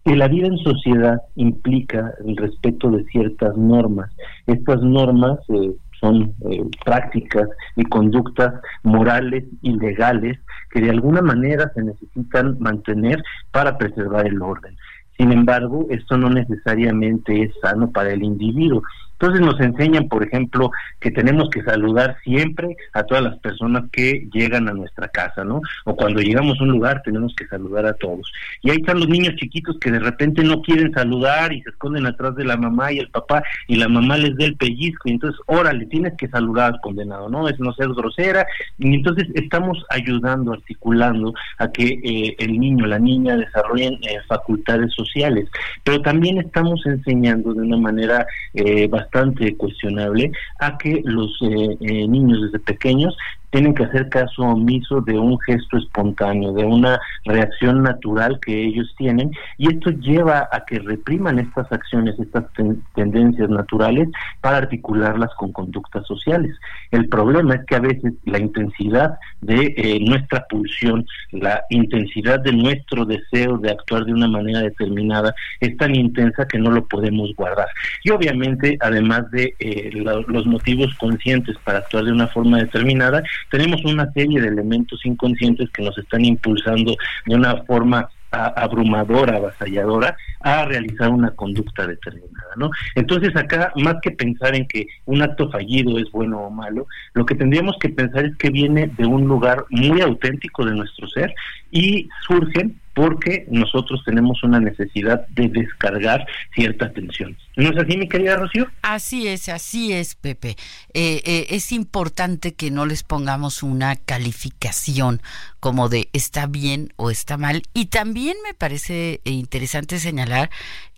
Que 0.05 0.15
la 0.15 0.29
vida 0.29 0.47
en 0.47 0.59
sociedad 0.59 1.21
implica 1.35 2.13
el 2.25 2.37
respeto 2.37 2.91
de 2.91 3.03
ciertas 3.05 3.57
normas. 3.57 4.09
Estas 4.47 4.81
normas 4.81 5.39
eh, 5.49 5.73
son 6.05 6.35
eh, 6.51 6.63
prácticas 6.85 7.49
y 7.75 7.83
conductas 7.85 8.53
morales 8.83 9.43
y 9.61 9.73
legales 9.73 10.37
que 10.69 10.81
de 10.81 10.91
alguna 10.91 11.21
manera 11.21 11.71
se 11.73 11.83
necesitan 11.83 12.57
mantener 12.59 13.23
para 13.51 13.77
preservar 13.77 14.27
el 14.27 14.41
orden. 14.41 14.75
Sin 15.17 15.31
embargo, 15.31 15.87
esto 15.89 16.17
no 16.17 16.29
necesariamente 16.29 17.43
es 17.43 17.53
sano 17.61 17.91
para 17.91 18.11
el 18.11 18.21
individuo. 18.21 18.83
Entonces 19.19 19.41
nos 19.41 19.59
enseñan, 19.61 20.09
por 20.09 20.23
ejemplo, 20.23 20.71
que 20.99 21.09
tenemos 21.11 21.49
que 21.49 21.63
saludar 21.63 22.17
siempre 22.23 22.75
a 22.93 23.03
todas 23.03 23.23
las 23.23 23.37
personas 23.39 23.85
que 23.91 24.27
llegan 24.33 24.67
a 24.67 24.73
nuestra 24.73 25.07
casa, 25.07 25.45
¿no? 25.45 25.61
O 25.85 25.95
cuando 25.95 26.21
llegamos 26.21 26.59
a 26.59 26.63
un 26.63 26.71
lugar 26.71 27.01
tenemos 27.03 27.33
que 27.35 27.47
saludar 27.47 27.85
a 27.85 27.93
todos. 27.93 28.29
Y 28.61 28.71
ahí 28.71 28.77
están 28.77 28.99
los 28.99 29.07
niños 29.07 29.35
chiquitos 29.35 29.77
que 29.79 29.91
de 29.91 29.99
repente 29.99 30.43
no 30.43 30.61
quieren 30.61 30.91
saludar 30.93 31.53
y 31.53 31.61
se 31.61 31.69
esconden 31.69 32.05
atrás 32.05 32.35
de 32.35 32.43
la 32.43 32.57
mamá 32.57 32.91
y 32.91 32.99
el 32.99 33.09
papá 33.09 33.41
y 33.67 33.75
la 33.75 33.87
mamá 33.87 34.17
les 34.17 34.35
da 34.37 34.45
el 34.45 34.57
pellizco 34.57 35.07
y 35.07 35.13
entonces, 35.13 35.39
órale, 35.45 35.85
tienes 35.85 36.13
que 36.17 36.27
saludar 36.27 36.79
condenado, 36.81 37.29
¿no? 37.29 37.47
Es 37.47 37.57
no 37.59 37.73
ser 37.73 37.87
grosera 37.89 38.45
y 38.77 38.95
entonces 38.95 39.29
estamos 39.33 39.85
ayudando, 39.89 40.53
articulando 40.53 41.33
a 41.57 41.71
que 41.71 41.99
eh, 42.03 42.35
el 42.39 42.59
niño, 42.59 42.85
la 42.85 42.99
niña 42.99 43.37
desarrollen 43.37 43.93
eh, 44.03 44.19
facultades 44.27 44.93
sociales, 44.93 45.47
pero 45.83 46.01
también 46.01 46.37
estamos 46.39 46.85
enseñando 46.85 47.53
de 47.53 47.61
una 47.61 47.77
manera 47.77 48.25
eh, 48.53 48.87
bastante 48.87 49.04
bastante 49.05 49.55
cuestionable 49.55 50.31
a 50.59 50.77
que 50.77 51.01
los 51.03 51.31
eh, 51.41 51.77
eh, 51.79 52.07
niños 52.07 52.41
desde 52.43 52.59
pequeños 52.59 53.15
tienen 53.51 53.73
que 53.73 53.83
hacer 53.83 54.09
caso 54.09 54.43
omiso 54.43 55.01
de 55.01 55.17
un 55.17 55.39
gesto 55.39 55.77
espontáneo, 55.77 56.53
de 56.53 56.65
una 56.65 56.99
reacción 57.25 57.83
natural 57.83 58.39
que 58.39 58.65
ellos 58.65 58.93
tienen, 58.97 59.31
y 59.57 59.73
esto 59.73 59.91
lleva 59.91 60.47
a 60.51 60.65
que 60.65 60.79
repriman 60.79 61.39
estas 61.39 61.71
acciones, 61.71 62.19
estas 62.19 62.45
tendencias 62.93 63.49
naturales, 63.49 64.09
para 64.41 64.57
articularlas 64.57 65.29
con 65.37 65.51
conductas 65.51 66.05
sociales. 66.05 66.55
El 66.91 67.07
problema 67.09 67.55
es 67.55 67.65
que 67.65 67.75
a 67.75 67.79
veces 67.79 68.13
la 68.25 68.39
intensidad 68.39 69.17
de 69.41 69.73
eh, 69.77 69.99
nuestra 70.01 70.45
pulsión, 70.47 71.05
la 71.31 71.63
intensidad 71.69 72.39
de 72.39 72.53
nuestro 72.53 73.05
deseo 73.05 73.57
de 73.57 73.71
actuar 73.71 74.05
de 74.05 74.13
una 74.13 74.27
manera 74.27 74.61
determinada 74.61 75.33
es 75.59 75.75
tan 75.77 75.95
intensa 75.95 76.47
que 76.47 76.59
no 76.59 76.71
lo 76.71 76.85
podemos 76.85 77.33
guardar. 77.35 77.67
Y 78.03 78.11
obviamente, 78.11 78.77
además 78.81 79.29
de 79.31 79.53
eh, 79.59 79.91
los 79.93 80.45
motivos 80.45 80.93
conscientes 80.95 81.57
para 81.63 81.79
actuar 81.79 82.05
de 82.05 82.11
una 82.11 82.27
forma 82.27 82.57
determinada, 82.57 83.23
tenemos 83.49 83.83
una 83.85 84.11
serie 84.13 84.41
de 84.41 84.47
elementos 84.47 85.05
inconscientes 85.05 85.69
que 85.71 85.83
nos 85.83 85.97
están 85.97 86.25
impulsando 86.25 86.95
de 87.25 87.35
una 87.35 87.63
forma 87.63 88.09
abrumadora, 88.31 89.37
avasalladora, 89.37 90.17
a 90.41 90.65
realizar 90.65 91.09
una 91.09 91.31
conducta 91.31 91.87
determinada, 91.87 92.53
¿no? 92.57 92.69
Entonces 92.95 93.35
acá, 93.35 93.71
más 93.77 93.95
que 94.01 94.11
pensar 94.11 94.55
en 94.55 94.67
que 94.67 94.87
un 95.05 95.21
acto 95.21 95.49
fallido 95.49 95.97
es 95.97 96.11
bueno 96.11 96.39
o 96.39 96.49
malo, 96.49 96.87
lo 97.13 97.25
que 97.25 97.35
tendríamos 97.35 97.77
que 97.79 97.89
pensar 97.89 98.25
es 98.25 98.35
que 98.37 98.49
viene 98.49 98.91
de 98.97 99.05
un 99.05 99.27
lugar 99.27 99.65
muy 99.69 100.01
auténtico 100.01 100.65
de 100.65 100.75
nuestro 100.75 101.07
ser 101.07 101.33
y 101.71 102.09
surgen 102.27 102.79
porque 102.95 103.45
nosotros 103.49 104.01
tenemos 104.05 104.41
una 104.41 104.59
necesidad 104.59 105.27
de 105.27 105.49
descargar 105.49 106.25
cierta 106.55 106.91
tensión. 106.93 107.37
¿No 107.57 107.69
es 107.69 107.77
así, 107.77 107.97
mi 107.97 108.07
querida 108.07 108.37
Rocío? 108.37 108.67
Así 108.81 109.27
es, 109.27 109.49
así 109.49 109.91
es, 109.91 110.15
Pepe. 110.15 110.55
Eh, 110.93 111.21
eh, 111.25 111.47
es 111.49 111.73
importante 111.73 112.53
que 112.53 112.71
no 112.71 112.85
les 112.85 113.03
pongamos 113.03 113.63
una 113.63 113.97
calificación 113.97 115.21
como 115.59 115.89
de 115.89 116.09
está 116.13 116.47
bien 116.47 116.93
o 116.95 117.11
está 117.11 117.37
mal. 117.37 117.63
Y 117.73 117.87
también 117.87 118.37
me 118.47 118.53
parece 118.53 119.19
interesante 119.25 119.99
señalar 119.99 120.49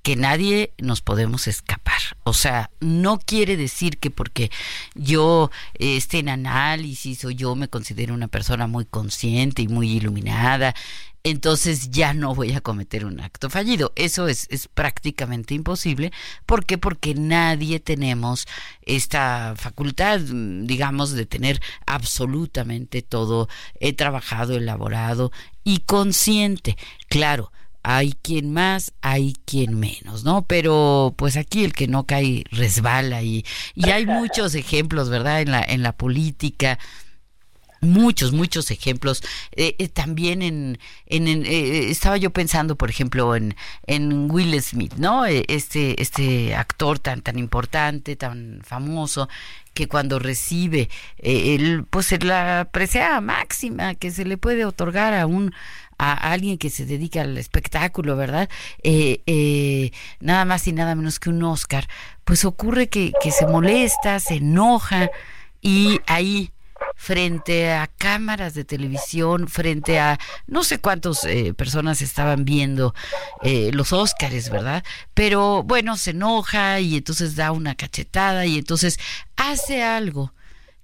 que 0.03 0.15
nadie 0.15 0.73
nos 0.77 1.01
podemos 1.01 1.47
escapar. 1.47 1.99
O 2.23 2.33
sea, 2.33 2.69
no 2.79 3.17
quiere 3.17 3.57
decir 3.57 3.97
que 3.97 4.11
porque 4.11 4.51
yo 4.93 5.49
esté 5.73 6.19
en 6.19 6.29
análisis 6.29 7.25
o 7.25 7.31
yo 7.31 7.55
me 7.55 7.69
considero 7.69 8.13
una 8.13 8.27
persona 8.27 8.67
muy 8.67 8.85
consciente 8.85 9.63
y 9.63 9.67
muy 9.67 9.91
iluminada 9.91 10.75
entonces 11.29 11.91
ya 11.91 12.13
no 12.13 12.33
voy 12.33 12.53
a 12.53 12.61
cometer 12.61 13.05
un 13.05 13.19
acto 13.19 13.49
fallido. 13.49 13.91
Eso 13.95 14.27
es, 14.27 14.47
es 14.49 14.67
prácticamente 14.67 15.53
imposible. 15.53 16.11
¿Por 16.45 16.65
qué? 16.65 16.77
Porque 16.77 17.15
nadie 17.15 17.79
tenemos 17.79 18.47
esta 18.83 19.53
facultad, 19.57 20.19
digamos, 20.19 21.11
de 21.11 21.25
tener 21.25 21.61
absolutamente 21.85 23.01
todo 23.01 23.49
he 23.79 23.93
trabajado, 23.93 24.55
elaborado 24.55 25.31
y 25.63 25.79
consciente. 25.79 26.77
Claro, 27.09 27.51
hay 27.83 28.13
quien 28.21 28.53
más, 28.53 28.93
hay 29.01 29.33
quien 29.45 29.79
menos, 29.79 30.23
¿no? 30.23 30.43
Pero 30.43 31.13
pues 31.17 31.37
aquí 31.37 31.63
el 31.63 31.73
que 31.73 31.87
no 31.87 32.05
cae 32.05 32.43
resbala 32.51 33.21
y, 33.23 33.45
y 33.75 33.89
hay 33.89 34.05
muchos 34.05 34.55
ejemplos, 34.55 35.09
¿verdad? 35.09 35.41
En 35.41 35.51
la, 35.51 35.61
en 35.61 35.83
la 35.83 35.91
política 35.93 36.79
Muchos, 37.81 38.31
muchos 38.31 38.71
ejemplos. 38.71 39.23
Eh, 39.51 39.75
eh, 39.77 39.87
también 39.87 40.41
en, 40.41 40.79
en, 41.05 41.27
eh, 41.45 41.89
estaba 41.89 42.17
yo 42.17 42.31
pensando, 42.31 42.75
por 42.75 42.89
ejemplo, 42.89 43.35
en, 43.35 43.55
en 43.85 44.31
Will 44.31 44.59
Smith, 44.61 44.93
¿no? 44.97 45.25
Este, 45.25 46.01
este 46.01 46.55
actor 46.55 46.99
tan, 46.99 47.21
tan 47.21 47.37
importante, 47.37 48.15
tan 48.15 48.61
famoso, 48.63 49.29
que 49.73 49.87
cuando 49.87 50.17
recibe 50.17 50.89
el, 51.19 51.85
pues 51.85 52.11
la 52.23 52.67
presea 52.71 53.21
máxima 53.21 53.93
que 53.93 54.09
se 54.09 54.25
le 54.25 54.37
puede 54.37 54.65
otorgar 54.65 55.13
a 55.13 55.27
un 55.27 55.53
a 55.99 56.31
alguien 56.31 56.59
que 56.59 56.69
se 56.69 56.85
dedica 56.85 57.21
al 57.21 57.37
espectáculo, 57.39 58.15
¿verdad? 58.15 58.49
nada 60.19 60.45
más 60.45 60.67
y 60.67 60.71
nada 60.71 60.93
menos 60.93 61.19
que 61.19 61.29
un 61.29 61.43
Oscar, 61.43 61.87
pues 62.23 62.45
ocurre 62.45 62.87
que 62.87 63.13
se 63.31 63.47
molesta, 63.47 64.19
se 64.19 64.35
enoja 64.35 65.09
y 65.61 65.99
ahí 66.05 66.51
frente 66.97 67.71
a 67.71 67.87
cámaras 67.87 68.55
de 68.55 68.65
televisión, 68.65 69.47
frente 69.47 69.99
a 69.99 70.19
no 70.47 70.63
sé 70.63 70.79
cuántas 70.79 71.23
eh, 71.23 71.53
personas 71.53 72.01
estaban 72.01 72.43
viendo 72.43 72.93
eh, 73.43 73.69
los 73.71 73.93
Óscares, 73.93 74.49
¿verdad? 74.49 74.83
Pero 75.13 75.63
bueno, 75.63 75.95
se 75.95 76.11
enoja 76.11 76.79
y 76.81 76.97
entonces 76.97 77.35
da 77.35 77.51
una 77.51 77.75
cachetada 77.75 78.45
y 78.45 78.57
entonces 78.57 78.99
hace 79.37 79.83
algo 79.83 80.33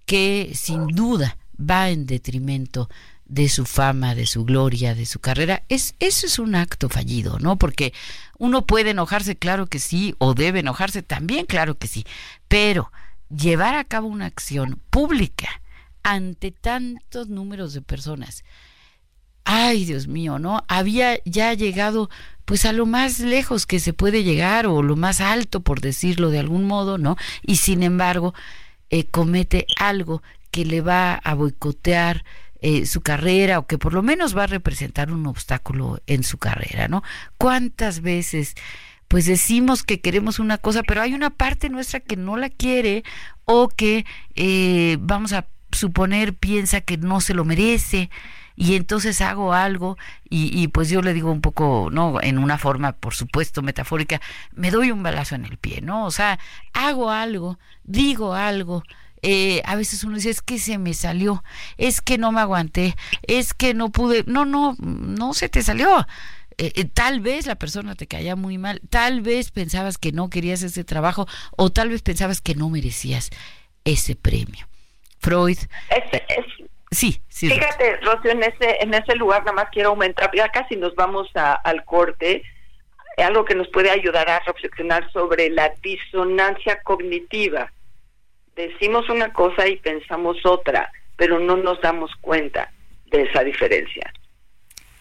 que 0.05 0.51
sin 0.53 0.87
duda 0.87 1.37
va 1.59 1.89
en 1.89 2.05
detrimento 2.05 2.89
de 3.25 3.49
su 3.49 3.65
fama, 3.65 4.13
de 4.13 4.27
su 4.27 4.45
gloria, 4.45 4.93
de 4.93 5.07
su 5.07 5.19
carrera, 5.19 5.63
es 5.67 5.95
eso 5.99 6.27
es 6.27 6.37
un 6.37 6.53
acto 6.53 6.89
fallido, 6.89 7.39
¿no? 7.39 7.57
Porque 7.57 7.91
uno 8.37 8.67
puede 8.67 8.91
enojarse, 8.91 9.35
claro 9.35 9.65
que 9.65 9.79
sí, 9.79 10.13
o 10.19 10.35
debe 10.35 10.59
enojarse 10.59 11.01
también, 11.01 11.47
claro 11.47 11.77
que 11.77 11.87
sí, 11.87 12.05
pero 12.47 12.91
llevar 13.35 13.73
a 13.73 13.85
cabo 13.85 14.07
una 14.07 14.27
acción 14.27 14.79
pública 14.91 15.62
ante 16.03 16.51
tantos 16.51 17.29
números 17.29 17.73
de 17.73 17.81
personas. 17.81 18.43
Ay, 19.45 19.85
Dios 19.85 20.07
mío, 20.07 20.39
¿no? 20.39 20.63
Había 20.67 21.21
ya 21.25 21.53
llegado 21.53 22.09
pues 22.45 22.65
a 22.65 22.73
lo 22.73 22.85
más 22.85 23.19
lejos 23.19 23.65
que 23.65 23.79
se 23.79 23.93
puede 23.93 24.23
llegar 24.23 24.67
o 24.67 24.83
lo 24.83 24.95
más 24.95 25.21
alto, 25.21 25.61
por 25.61 25.81
decirlo 25.81 26.29
de 26.29 26.39
algún 26.39 26.65
modo, 26.65 26.97
¿no? 26.97 27.17
Y 27.41 27.57
sin 27.57 27.83
embargo, 27.83 28.33
eh, 28.89 29.05
comete 29.05 29.65
algo 29.77 30.21
que 30.51 30.65
le 30.65 30.81
va 30.81 31.15
a 31.15 31.33
boicotear 31.33 32.23
eh, 32.61 32.85
su 32.85 33.01
carrera 33.01 33.59
o 33.59 33.67
que 33.67 33.77
por 33.77 33.93
lo 33.93 34.03
menos 34.03 34.37
va 34.37 34.43
a 34.43 34.47
representar 34.47 35.11
un 35.11 35.25
obstáculo 35.25 36.01
en 36.07 36.23
su 36.23 36.37
carrera, 36.37 36.87
¿no? 36.87 37.03
¿Cuántas 37.37 38.01
veces 38.01 38.55
pues 39.07 39.25
decimos 39.25 39.83
que 39.83 40.01
queremos 40.01 40.39
una 40.39 40.57
cosa, 40.57 40.81
pero 40.81 41.01
hay 41.01 41.13
una 41.13 41.29
parte 41.29 41.69
nuestra 41.69 41.99
que 41.99 42.15
no 42.15 42.35
la 42.35 42.49
quiere 42.49 43.03
o 43.45 43.67
que 43.67 44.05
eh, 44.35 44.97
vamos 44.99 45.33
a 45.33 45.45
suponer 45.83 46.33
piensa 46.33 46.79
que 46.79 46.95
no 46.95 47.19
se 47.19 47.33
lo 47.33 47.43
merece 47.43 48.09
y 48.55 48.75
entonces 48.75 49.19
hago 49.19 49.51
algo 49.51 49.97
y, 50.29 50.65
pues 50.69 50.87
yo 50.89 51.01
le 51.01 51.13
digo 51.13 51.29
un 51.29 51.41
poco, 51.41 51.89
no, 51.91 52.21
en 52.21 52.37
una 52.37 52.57
forma 52.57 52.93
por 52.93 53.13
supuesto 53.13 53.61
metafórica, 53.61 54.21
me 54.53 54.71
doy 54.71 54.91
un 54.91 55.03
balazo 55.03 55.35
en 55.35 55.43
el 55.43 55.57
pie, 55.57 55.81
¿no? 55.81 56.05
O 56.05 56.11
sea, 56.11 56.39
hago 56.71 57.11
algo, 57.11 57.59
digo 57.83 58.33
algo, 58.33 58.83
eh, 59.21 59.61
a 59.65 59.75
veces 59.75 60.05
uno 60.05 60.15
dice, 60.15 60.29
es 60.29 60.41
que 60.41 60.57
se 60.57 60.77
me 60.77 60.93
salió, 60.93 61.43
es 61.77 61.99
que 61.99 62.17
no 62.17 62.31
me 62.31 62.39
aguanté, 62.39 62.95
es 63.23 63.53
que 63.53 63.73
no 63.73 63.91
pude, 63.91 64.23
no, 64.25 64.45
no, 64.45 64.77
no 64.79 65.33
se 65.33 65.49
te 65.49 65.63
salió. 65.63 66.07
Eh, 66.57 66.71
eh, 66.75 66.85
tal 66.85 67.19
vez 67.19 67.45
la 67.45 67.55
persona 67.55 67.95
te 67.95 68.07
caía 68.07 68.37
muy 68.37 68.57
mal, 68.57 68.79
tal 68.89 69.19
vez 69.19 69.51
pensabas 69.51 69.97
que 69.97 70.13
no 70.13 70.29
querías 70.29 70.61
ese 70.61 70.85
trabajo 70.85 71.27
o 71.57 71.71
tal 71.73 71.89
vez 71.89 72.03
pensabas 72.03 72.39
que 72.39 72.55
no 72.55 72.69
merecías 72.69 73.31
ese 73.83 74.15
premio. 74.15 74.67
Freud. 75.23 75.57
sí, 76.91 77.21
sí. 77.29 77.49
Fíjate, 77.49 77.97
Rocío, 77.97 78.31
en 78.31 78.43
ese, 78.43 78.77
en 78.81 78.93
ese 78.93 79.15
lugar 79.15 79.41
nada 79.41 79.53
más 79.53 79.69
quiero 79.71 79.89
aumentar, 79.89 80.29
ya 80.35 80.49
casi 80.49 80.75
nos 80.75 80.93
vamos 80.95 81.29
al 81.33 81.85
corte, 81.85 82.43
algo 83.17 83.45
que 83.45 83.55
nos 83.55 83.69
puede 83.69 83.89
ayudar 83.89 84.29
a 84.29 84.39
reflexionar 84.39 85.09
sobre 85.11 85.49
la 85.49 85.73
disonancia 85.81 86.81
cognitiva. 86.83 87.71
Decimos 88.55 89.09
una 89.09 89.31
cosa 89.31 89.67
y 89.67 89.77
pensamos 89.77 90.37
otra, 90.45 90.91
pero 91.15 91.39
no 91.39 91.55
nos 91.57 91.79
damos 91.81 92.11
cuenta 92.21 92.71
de 93.05 93.23
esa 93.23 93.43
diferencia. 93.43 94.11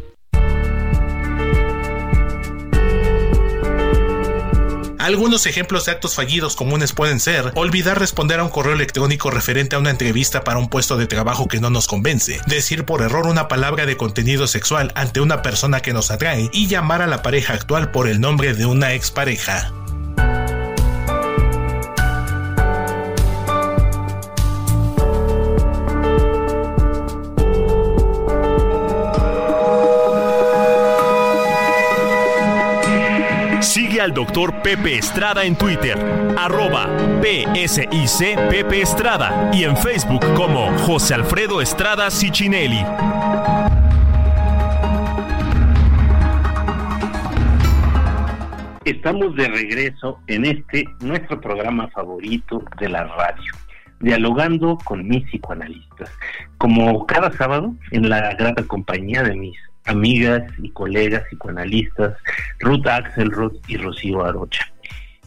Algunos 5.01 5.47
ejemplos 5.47 5.85
de 5.85 5.93
actos 5.93 6.13
fallidos 6.13 6.55
comunes 6.55 6.93
pueden 6.93 7.19
ser 7.19 7.53
olvidar 7.55 7.97
responder 7.97 8.39
a 8.39 8.43
un 8.43 8.51
correo 8.51 8.73
electrónico 8.73 9.31
referente 9.31 9.75
a 9.75 9.79
una 9.79 9.89
entrevista 9.89 10.43
para 10.43 10.59
un 10.59 10.69
puesto 10.69 10.95
de 10.95 11.07
trabajo 11.07 11.47
que 11.47 11.59
no 11.59 11.71
nos 11.71 11.87
convence, 11.87 12.39
decir 12.45 12.85
por 12.85 13.01
error 13.01 13.25
una 13.25 13.47
palabra 13.47 13.87
de 13.87 13.97
contenido 13.97 14.45
sexual 14.45 14.91
ante 14.93 15.19
una 15.19 15.41
persona 15.41 15.79
que 15.79 15.91
nos 15.91 16.11
atrae 16.11 16.51
y 16.53 16.67
llamar 16.67 17.01
a 17.01 17.07
la 17.07 17.23
pareja 17.23 17.53
actual 17.53 17.89
por 17.89 18.07
el 18.07 18.21
nombre 18.21 18.53
de 18.53 18.67
una 18.67 18.93
expareja. 18.93 19.73
Doctor 34.13 34.61
Pepe 34.61 34.97
Estrada 34.97 35.43
en 35.43 35.55
Twitter, 35.55 35.97
arroba 36.37 36.87
PSIC 37.21 38.37
Pepe 38.49 38.81
Estrada 38.81 39.51
y 39.53 39.63
en 39.63 39.77
Facebook 39.77 40.21
como 40.35 40.67
José 40.79 41.13
Alfredo 41.13 41.61
Estrada 41.61 42.09
Cicinelli. 42.11 42.83
Estamos 48.83 49.35
de 49.35 49.47
regreso 49.47 50.19
en 50.27 50.45
este, 50.45 50.85
nuestro 50.99 51.39
programa 51.39 51.87
favorito 51.89 52.63
de 52.79 52.89
la 52.89 53.05
radio, 53.05 53.53
dialogando 53.99 54.77
con 54.83 55.07
mis 55.07 55.23
psicoanalistas. 55.25 56.11
Como 56.57 57.05
cada 57.05 57.31
sábado, 57.31 57.73
en 57.91 58.09
la 58.09 58.33
grata 58.35 58.63
compañía 58.63 59.23
de 59.23 59.35
mis 59.35 59.57
amigas 59.85 60.43
y 60.61 60.69
colegas 60.71 61.23
psicoanalistas 61.29 62.17
Ruth 62.59 62.87
Axelrod 62.87 63.53
y 63.67 63.77
Rocío 63.77 64.23
Arocha. 64.23 64.71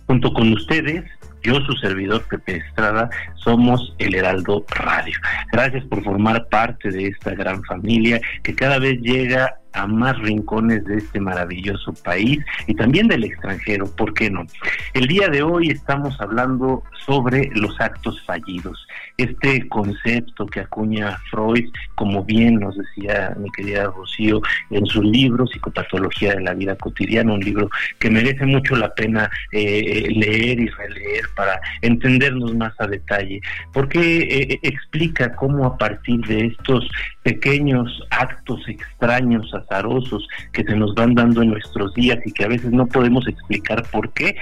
Junto 0.07 0.33
con 0.33 0.53
ustedes, 0.53 1.05
yo, 1.43 1.61
su 1.61 1.73
servidor 1.75 2.23
Pepe 2.29 2.57
Estrada, 2.57 3.11
somos 3.37 3.95
el 3.99 4.15
Heraldo 4.15 4.65
Radio. 4.69 5.15
Gracias 5.53 5.85
por 5.85 6.03
formar 6.03 6.49
parte 6.49 6.91
de 6.91 7.09
esta 7.09 7.35
gran 7.35 7.63
familia 7.65 8.21
que 8.43 8.55
cada 8.55 8.79
vez 8.79 8.99
llega 9.01 9.59
a 9.75 9.87
más 9.87 10.19
rincones 10.19 10.85
de 10.85 10.99
este 10.99 11.21
maravilloso 11.21 11.93
país 12.05 12.39
y 12.67 12.75
también 12.75 13.09
del 13.09 13.25
extranjero, 13.25 13.87
¿por 13.97 14.15
qué 14.15 14.31
no? 14.31 14.47
El 14.95 15.07
día 15.07 15.29
de 15.29 15.43
hoy 15.43 15.71
estamos 15.71 16.21
hablando 16.21 16.83
sobre 17.05 17.51
los 17.55 17.79
actos 17.81 18.23
fallidos, 18.23 18.87
este 19.19 19.69
concepto 19.69 20.47
que 20.47 20.61
acuña 20.61 21.19
Freud, 21.31 21.69
como 21.95 22.25
bien 22.25 22.61
nos 22.61 22.77
decía 22.77 23.37
mi 23.39 23.51
querida 23.51 23.85
Rocío 23.85 24.41
en 24.71 24.87
su 24.87 25.03
libro 25.03 25.47
Psicopatología 25.47 26.35
de 26.35 26.43
la 26.43 26.55
Vida 26.55 26.77
Cotidiana, 26.77 27.35
un 27.35 27.41
libro 27.41 27.69
que 27.99 28.11
merece 28.11 28.47
mucho 28.47 28.77
la 28.77 28.95
pena 28.95 29.31
eh, 29.53 30.09
leer 30.09 30.61
y 30.61 30.69
releer 30.69 31.25
para 31.37 31.61
entendernos 31.83 32.55
más 32.55 32.73
a 32.79 32.87
detalle, 32.87 33.41
porque 33.73 34.01
eh, 34.01 34.59
explica 34.63 35.35
cómo 35.35 35.67
a 35.67 35.77
partir 35.77 36.21
de 36.27 36.47
estos 36.47 36.89
pequeños 37.25 38.03
actos 38.11 38.61
extraños, 38.69 39.53
azarosos, 39.53 40.29
que 40.53 40.63
se 40.63 40.77
nos 40.77 40.95
van 40.95 41.15
dando 41.15 41.43
en 41.43 41.51
nuestros 41.51 41.93
días 41.95 42.19
y 42.25 42.31
que 42.33 42.45
a 42.45 42.49
veces 42.49 42.71
no 42.71 42.87
podemos 42.87 43.27
explicar 43.27 43.83
por 43.91 44.13
qué, 44.13 44.37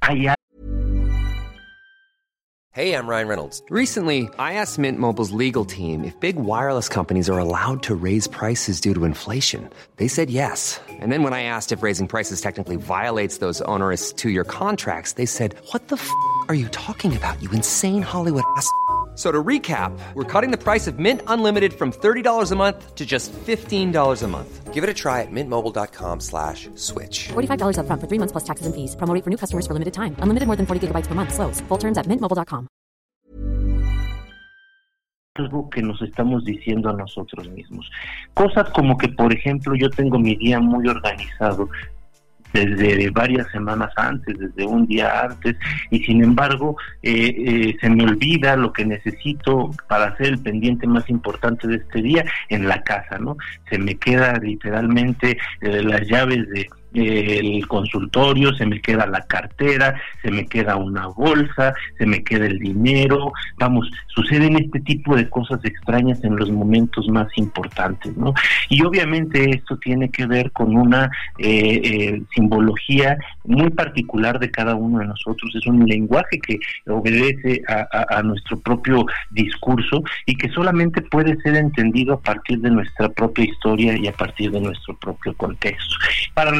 hay 0.00 0.26
Hey, 2.72 2.94
I'm 2.94 3.08
Ryan 3.08 3.26
Reynolds. 3.26 3.64
Recently, 3.68 4.30
I 4.38 4.54
asked 4.54 4.78
Mint 4.78 5.00
Mobile's 5.00 5.32
legal 5.32 5.64
team 5.64 6.04
if 6.04 6.18
big 6.20 6.36
wireless 6.36 6.88
companies 6.88 7.28
are 7.28 7.36
allowed 7.36 7.82
to 7.82 7.96
raise 7.96 8.28
prices 8.28 8.80
due 8.80 8.94
to 8.94 9.04
inflation. 9.04 9.68
They 9.96 10.06
said 10.06 10.30
yes. 10.30 10.80
And 10.88 11.10
then 11.10 11.24
when 11.24 11.32
I 11.32 11.42
asked 11.42 11.72
if 11.72 11.82
raising 11.82 12.06
prices 12.06 12.40
technically 12.40 12.76
violates 12.76 13.38
those 13.38 13.60
onerous 13.62 14.12
two 14.12 14.30
year 14.30 14.44
contracts, 14.44 15.14
they 15.14 15.26
said, 15.26 15.56
What 15.72 15.88
the 15.88 15.96
f 15.96 16.08
are 16.48 16.54
you 16.54 16.68
talking 16.68 17.16
about, 17.16 17.42
you 17.42 17.50
insane 17.50 18.02
Hollywood 18.02 18.44
ass? 18.56 18.70
So 19.20 19.30
to 19.30 19.44
recap, 19.48 19.92
we're 20.14 20.24
cutting 20.24 20.50
the 20.50 20.56
price 20.56 20.86
of 20.86 20.98
Mint 20.98 21.20
Unlimited 21.26 21.74
from 21.74 21.92
$30 21.92 22.52
a 22.52 22.56
month 22.56 22.94
to 22.94 23.04
just 23.04 23.30
$15 23.34 24.22
a 24.22 24.26
month. 24.26 24.72
Give 24.72 24.82
it 24.82 24.88
a 24.88 24.94
try 24.94 25.20
at 25.20 25.30
mintmobile.com 25.30 26.20
slash 26.20 26.70
switch. 26.74 27.28
$45 27.28 27.80
up 27.80 27.86
front 27.86 28.00
for 28.00 28.08
three 28.08 28.16
months 28.16 28.32
plus 28.32 28.44
taxes 28.44 28.64
and 28.64 28.74
fees. 28.74 28.96
Promo 28.96 29.12
for 29.22 29.28
new 29.28 29.36
customers 29.36 29.66
for 29.66 29.74
limited 29.74 29.92
time. 29.92 30.16
Unlimited 30.20 30.46
more 30.46 30.56
than 30.56 30.64
40 30.64 30.86
gigabytes 30.86 31.06
per 31.06 31.14
month. 31.14 31.34
Slows. 31.34 31.60
Full 31.68 31.76
terms 31.76 31.98
at 31.98 32.06
mintmobile.com. 32.06 32.66
algo 35.34 35.70
que 35.70 35.80
nos 35.80 36.00
estamos 36.02 36.44
diciendo 36.44 36.90
a 36.90 36.92
nosotros 36.92 37.48
mismos. 37.48 37.90
Cosas 38.34 38.70
como 38.70 38.96
que, 38.98 39.08
por 39.08 39.32
ejemplo, 39.32 39.74
yo 39.74 39.88
tengo 39.88 40.18
mi 40.18 40.36
día 40.36 40.60
muy 40.60 40.86
organizado, 40.88 41.68
desde 42.52 43.10
varias 43.10 43.50
semanas 43.50 43.90
antes, 43.96 44.38
desde 44.38 44.66
un 44.66 44.86
día 44.86 45.22
antes, 45.22 45.56
y 45.90 46.00
sin 46.00 46.22
embargo 46.22 46.76
eh, 47.02 47.34
eh, 47.36 47.76
se 47.80 47.90
me 47.90 48.04
olvida 48.04 48.56
lo 48.56 48.72
que 48.72 48.84
necesito 48.84 49.70
para 49.88 50.06
hacer 50.06 50.26
el 50.26 50.38
pendiente 50.38 50.86
más 50.86 51.08
importante 51.10 51.66
de 51.68 51.76
este 51.76 52.02
día 52.02 52.24
en 52.48 52.68
la 52.68 52.82
casa, 52.82 53.18
¿no? 53.18 53.36
Se 53.68 53.78
me 53.78 53.94
queda 53.96 54.38
literalmente 54.38 55.38
eh, 55.60 55.82
las 55.82 56.06
llaves 56.08 56.48
de 56.50 56.68
el 56.94 57.66
consultorio, 57.68 58.54
se 58.54 58.66
me 58.66 58.80
queda 58.80 59.06
la 59.06 59.22
cartera, 59.22 60.00
se 60.22 60.30
me 60.30 60.46
queda 60.46 60.76
una 60.76 61.06
bolsa, 61.06 61.72
se 61.98 62.06
me 62.06 62.22
queda 62.24 62.46
el 62.46 62.58
dinero, 62.58 63.32
vamos, 63.58 63.90
suceden 64.08 64.56
este 64.56 64.80
tipo 64.80 65.16
de 65.16 65.28
cosas 65.28 65.60
extrañas 65.64 66.22
en 66.24 66.36
los 66.36 66.50
momentos 66.50 67.08
más 67.08 67.28
importantes, 67.36 68.16
¿no? 68.16 68.34
Y 68.68 68.82
obviamente 68.82 69.50
esto 69.50 69.76
tiene 69.78 70.10
que 70.10 70.26
ver 70.26 70.50
con 70.52 70.76
una 70.76 71.10
eh, 71.38 71.80
eh, 71.82 72.22
simbología 72.34 73.16
muy 73.44 73.70
particular 73.70 74.38
de 74.38 74.50
cada 74.50 74.74
uno 74.74 74.98
de 74.98 75.06
nosotros, 75.06 75.54
es 75.54 75.66
un 75.66 75.86
lenguaje 75.86 76.38
que 76.40 76.58
obedece 76.86 77.62
a, 77.68 78.18
a 78.18 78.22
nuestro 78.22 78.58
propio 78.58 79.06
discurso 79.30 80.02
y 80.26 80.34
que 80.34 80.48
solamente 80.50 81.02
puede 81.02 81.36
ser 81.42 81.56
entendido 81.56 82.14
a 82.14 82.20
partir 82.20 82.58
de 82.60 82.70
nuestra 82.70 83.08
propia 83.08 83.44
historia 83.44 83.96
y 83.96 84.06
a 84.06 84.12
partir 84.12 84.50
de 84.50 84.60
nuestro 84.60 84.96
propio 84.96 85.34
contexto. 85.34 85.94
Para 86.34 86.52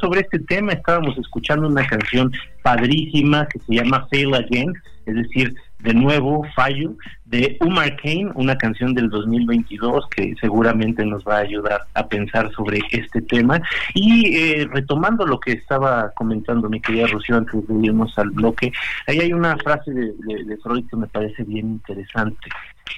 sobre 0.00 0.20
este 0.20 0.38
tema 0.40 0.72
estábamos 0.72 1.16
escuchando 1.18 1.66
una 1.66 1.86
canción 1.86 2.32
padrísima 2.62 3.46
que 3.46 3.58
se 3.60 3.74
llama 3.74 4.06
Fail 4.10 4.34
Again, 4.34 4.72
es 5.06 5.14
decir, 5.14 5.54
de 5.80 5.94
nuevo 5.94 6.46
fallo, 6.54 6.94
de 7.24 7.56
Umar 7.60 7.96
Kane, 7.96 8.30
una 8.34 8.56
canción 8.56 8.94
del 8.94 9.10
2022 9.10 10.06
que 10.14 10.34
seguramente 10.40 11.04
nos 11.04 11.24
va 11.24 11.38
a 11.38 11.40
ayudar 11.40 11.80
a 11.94 12.06
pensar 12.06 12.52
sobre 12.52 12.80
este 12.90 13.20
tema. 13.22 13.60
Y 13.94 14.36
eh, 14.36 14.68
retomando 14.70 15.26
lo 15.26 15.40
que 15.40 15.52
estaba 15.52 16.10
comentando 16.14 16.68
mi 16.68 16.80
querida 16.80 17.08
Rocío 17.08 17.36
antes 17.36 17.66
de 17.66 17.86
irnos 17.86 18.16
al 18.16 18.30
bloque, 18.30 18.70
ahí 19.08 19.18
hay 19.18 19.32
una 19.32 19.56
frase 19.56 19.90
de, 19.90 20.12
de, 20.18 20.44
de 20.44 20.56
Freud 20.58 20.84
que 20.88 20.96
me 20.96 21.06
parece 21.08 21.42
bien 21.44 21.66
interesante 21.72 22.48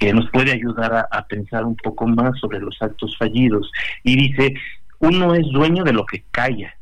que 0.01 0.13
nos 0.13 0.29
puede 0.31 0.53
ayudar 0.53 0.93
a, 0.93 1.09
a 1.11 1.25
pensar 1.27 1.65
un 1.65 1.77
poco 1.77 2.07
más 2.07 2.39
sobre 2.41 2.59
los 2.61 2.77
actos 2.83 3.17
fallidos. 3.17 3.71
Y 4.03 4.17
dice, 4.17 4.55
uno 4.99 5.35
es 5.35 5.47
dueño 5.53 5.85
de 5.85 5.93
lo 5.93 6.07
que 6.07 6.25
calla, 6.31 6.75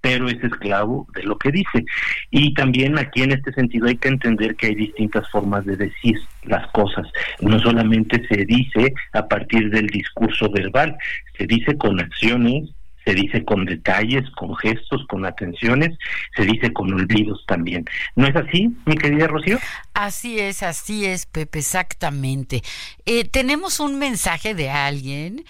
pero 0.00 0.28
es 0.28 0.42
esclavo 0.42 1.06
de 1.14 1.24
lo 1.24 1.36
que 1.36 1.50
dice. 1.50 1.84
Y 2.30 2.54
también 2.54 2.98
aquí 2.98 3.22
en 3.22 3.32
este 3.32 3.52
sentido 3.52 3.88
hay 3.88 3.96
que 3.96 4.08
entender 4.08 4.54
que 4.56 4.66
hay 4.68 4.74
distintas 4.74 5.28
formas 5.30 5.64
de 5.64 5.76
decir 5.76 6.16
las 6.44 6.66
cosas. 6.70 7.06
No 7.40 7.58
solamente 7.58 8.24
se 8.28 8.44
dice 8.44 8.94
a 9.12 9.26
partir 9.26 9.70
del 9.70 9.88
discurso 9.88 10.50
verbal, 10.50 10.96
se 11.36 11.46
dice 11.46 11.76
con 11.76 12.00
acciones, 12.00 12.70
se 13.06 13.14
dice 13.14 13.44
con 13.44 13.64
detalles, 13.64 14.28
con 14.30 14.54
gestos, 14.56 15.04
con 15.08 15.24
atenciones, 15.24 15.96
se 16.36 16.44
dice 16.44 16.72
con 16.72 16.92
olvidos 16.92 17.44
también. 17.46 17.84
¿No 18.16 18.26
es 18.26 18.34
así, 18.34 18.76
mi 18.84 18.96
querida 18.96 19.28
Rocío? 19.28 19.58
Así 19.94 20.40
es, 20.40 20.64
así 20.64 21.06
es, 21.06 21.26
Pepe, 21.26 21.60
exactamente. 21.60 22.62
Eh, 23.06 23.24
tenemos 23.24 23.78
un 23.78 23.98
mensaje 23.98 24.54
de 24.54 24.70
alguien 24.70 25.44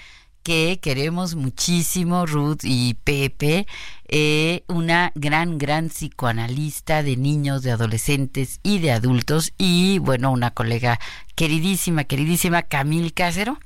que 0.46 0.78
queremos 0.80 1.34
muchísimo, 1.34 2.24
Ruth 2.24 2.60
y 2.62 2.94
Pepe, 3.02 3.66
eh, 4.06 4.62
una 4.68 5.10
gran, 5.16 5.58
gran 5.58 5.88
psicoanalista 5.88 7.02
de 7.02 7.16
niños, 7.16 7.64
de 7.64 7.72
adolescentes 7.72 8.60
y 8.62 8.78
de 8.78 8.92
adultos, 8.92 9.52
y 9.58 9.98
bueno, 9.98 10.30
una 10.30 10.52
colega 10.52 11.00
queridísima, 11.34 12.04
queridísima, 12.04 12.62
Camil 12.62 13.12
Cácero, 13.12 13.58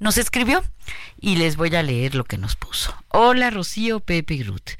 nos 0.00 0.18
escribió 0.18 0.62
y 1.18 1.36
les 1.36 1.56
voy 1.56 1.74
a 1.74 1.82
leer 1.82 2.14
lo 2.14 2.24
que 2.24 2.36
nos 2.36 2.56
puso. 2.56 2.94
Hola, 3.08 3.48
Rocío, 3.48 4.00
Pepe 4.00 4.34
y 4.34 4.42
Ruth. 4.42 4.72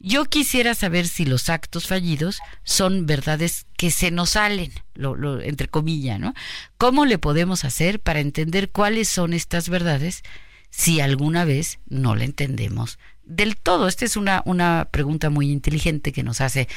Yo 0.00 0.24
quisiera 0.24 0.74
saber 0.74 1.06
si 1.06 1.24
los 1.24 1.48
actos 1.48 1.86
fallidos 1.86 2.40
son 2.64 3.06
verdades 3.06 3.66
que 3.76 3.92
se 3.92 4.10
nos 4.10 4.30
salen, 4.30 4.72
lo, 4.94 5.14
lo, 5.14 5.40
entre 5.40 5.68
comillas, 5.68 6.18
¿no? 6.18 6.34
¿Cómo 6.78 7.06
le 7.06 7.18
podemos 7.18 7.64
hacer 7.64 8.00
para 8.00 8.18
entender 8.18 8.70
cuáles 8.70 9.06
son 9.08 9.34
estas 9.34 9.68
verdades 9.68 10.24
si 10.76 11.00
alguna 11.00 11.46
vez 11.46 11.78
no 11.88 12.14
la 12.14 12.24
entendemos 12.24 12.98
del 13.24 13.56
todo. 13.56 13.88
Esta 13.88 14.04
es 14.04 14.14
una, 14.14 14.42
una 14.44 14.88
pregunta 14.90 15.30
muy 15.30 15.50
inteligente 15.50 16.12
que 16.12 16.22
nos 16.22 16.42
hace 16.42 16.68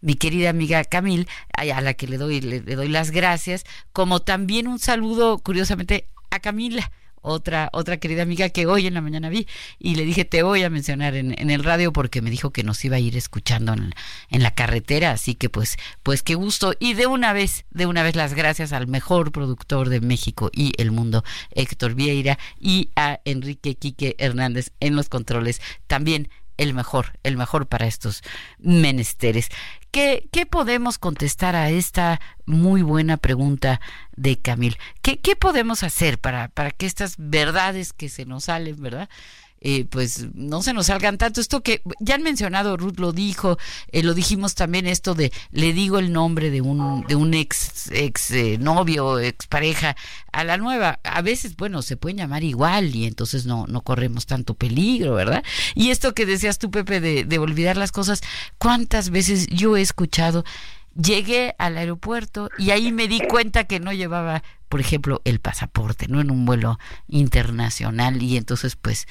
mi 0.00 0.14
querida 0.14 0.48
amiga 0.48 0.82
Camil, 0.84 1.28
a 1.52 1.80
la 1.82 1.92
que 1.92 2.08
le 2.08 2.16
doy, 2.16 2.40
le, 2.40 2.62
le 2.62 2.76
doy 2.76 2.88
las 2.88 3.10
gracias, 3.10 3.64
como 3.92 4.20
también 4.20 4.68
un 4.68 4.78
saludo, 4.78 5.36
curiosamente, 5.36 6.06
a 6.30 6.40
Camila. 6.40 6.90
Otra, 7.22 7.70
otra 7.72 7.96
querida 7.96 8.22
amiga 8.22 8.50
que 8.50 8.66
hoy 8.66 8.86
en 8.86 8.94
la 8.94 9.00
mañana 9.00 9.28
vi 9.28 9.46
y 9.78 9.94
le 9.94 10.04
dije, 10.04 10.24
te 10.24 10.42
voy 10.42 10.62
a 10.62 10.70
mencionar 10.70 11.14
en, 11.14 11.34
en 11.38 11.50
el 11.50 11.64
radio 11.64 11.92
porque 11.92 12.20
me 12.20 12.30
dijo 12.30 12.50
que 12.50 12.62
nos 12.62 12.84
iba 12.84 12.96
a 12.96 13.00
ir 13.00 13.16
escuchando 13.16 13.72
en, 13.72 13.94
en, 14.30 14.42
la 14.42 14.54
carretera, 14.54 15.12
así 15.12 15.34
que 15.34 15.48
pues, 15.48 15.78
pues 16.02 16.22
qué 16.22 16.34
gusto. 16.34 16.74
Y 16.78 16.94
de 16.94 17.06
una 17.06 17.32
vez, 17.32 17.64
de 17.70 17.86
una 17.86 18.02
vez 18.02 18.16
las 18.16 18.34
gracias 18.34 18.72
al 18.72 18.86
mejor 18.86 19.32
productor 19.32 19.88
de 19.88 20.00
México 20.00 20.50
y 20.52 20.72
el 20.76 20.90
mundo, 20.90 21.24
Héctor 21.52 21.94
Vieira, 21.94 22.38
y 22.60 22.90
a 22.96 23.20
Enrique 23.24 23.76
Quique 23.76 24.16
Hernández 24.18 24.72
en 24.80 24.96
los 24.96 25.08
controles. 25.08 25.60
También 25.86 26.28
el 26.56 26.74
mejor, 26.74 27.18
el 27.22 27.36
mejor 27.36 27.66
para 27.66 27.86
estos 27.86 28.22
menesteres. 28.58 29.48
¿Qué, 29.92 30.26
qué 30.32 30.46
podemos 30.46 30.98
contestar 30.98 31.54
a 31.54 31.68
esta 31.68 32.18
muy 32.46 32.80
buena 32.80 33.18
pregunta 33.18 33.78
de 34.16 34.38
Camil? 34.38 34.78
¿Qué, 35.02 35.20
qué 35.20 35.36
podemos 35.36 35.82
hacer 35.82 36.18
para, 36.18 36.48
para 36.48 36.70
que 36.70 36.86
estas 36.86 37.16
verdades 37.18 37.92
que 37.92 38.08
se 38.08 38.24
nos 38.24 38.44
salen, 38.44 38.80
¿verdad? 38.80 39.10
Eh, 39.64 39.84
pues 39.88 40.26
no 40.34 40.60
se 40.60 40.72
nos 40.72 40.86
salgan 40.86 41.18
tanto. 41.18 41.40
Esto 41.40 41.62
que 41.62 41.82
ya 42.00 42.16
han 42.16 42.24
mencionado, 42.24 42.76
Ruth 42.76 42.98
lo 42.98 43.12
dijo, 43.12 43.58
eh, 43.92 44.02
lo 44.02 44.12
dijimos 44.12 44.56
también 44.56 44.88
esto 44.88 45.14
de 45.14 45.32
le 45.52 45.72
digo 45.72 46.00
el 46.00 46.12
nombre 46.12 46.50
de 46.50 46.60
un, 46.60 47.06
de 47.06 47.14
un 47.14 47.32
ex, 47.32 47.88
ex 47.92 48.32
eh, 48.32 48.58
novio, 48.58 49.20
ex 49.20 49.46
pareja 49.46 49.96
a 50.32 50.42
la 50.42 50.56
nueva. 50.56 50.98
A 51.04 51.22
veces, 51.22 51.56
bueno, 51.56 51.82
se 51.82 51.96
pueden 51.96 52.16
llamar 52.16 52.42
igual 52.42 52.96
y 52.96 53.06
entonces 53.06 53.46
no, 53.46 53.66
no 53.68 53.82
corremos 53.82 54.26
tanto 54.26 54.54
peligro, 54.54 55.14
¿verdad? 55.14 55.44
Y 55.76 55.90
esto 55.90 56.12
que 56.12 56.26
decías 56.26 56.58
tú, 56.58 56.72
Pepe, 56.72 57.00
de, 57.00 57.24
de 57.24 57.38
olvidar 57.38 57.76
las 57.76 57.92
cosas, 57.92 58.20
¿cuántas 58.58 59.10
veces 59.10 59.46
yo 59.46 59.76
he 59.76 59.80
escuchado? 59.80 60.44
Llegué 61.00 61.54
al 61.58 61.78
aeropuerto 61.78 62.50
y 62.58 62.70
ahí 62.70 62.90
me 62.90 63.06
di 63.06 63.20
cuenta 63.20 63.64
que 63.64 63.78
no 63.78 63.92
llevaba, 63.92 64.42
por 64.68 64.80
ejemplo, 64.80 65.22
el 65.24 65.38
pasaporte, 65.38 66.08
¿no? 66.08 66.20
En 66.20 66.32
un 66.32 66.46
vuelo 66.46 66.80
internacional 67.06 68.20
y 68.20 68.36
entonces 68.36 68.74
pues 68.74 69.06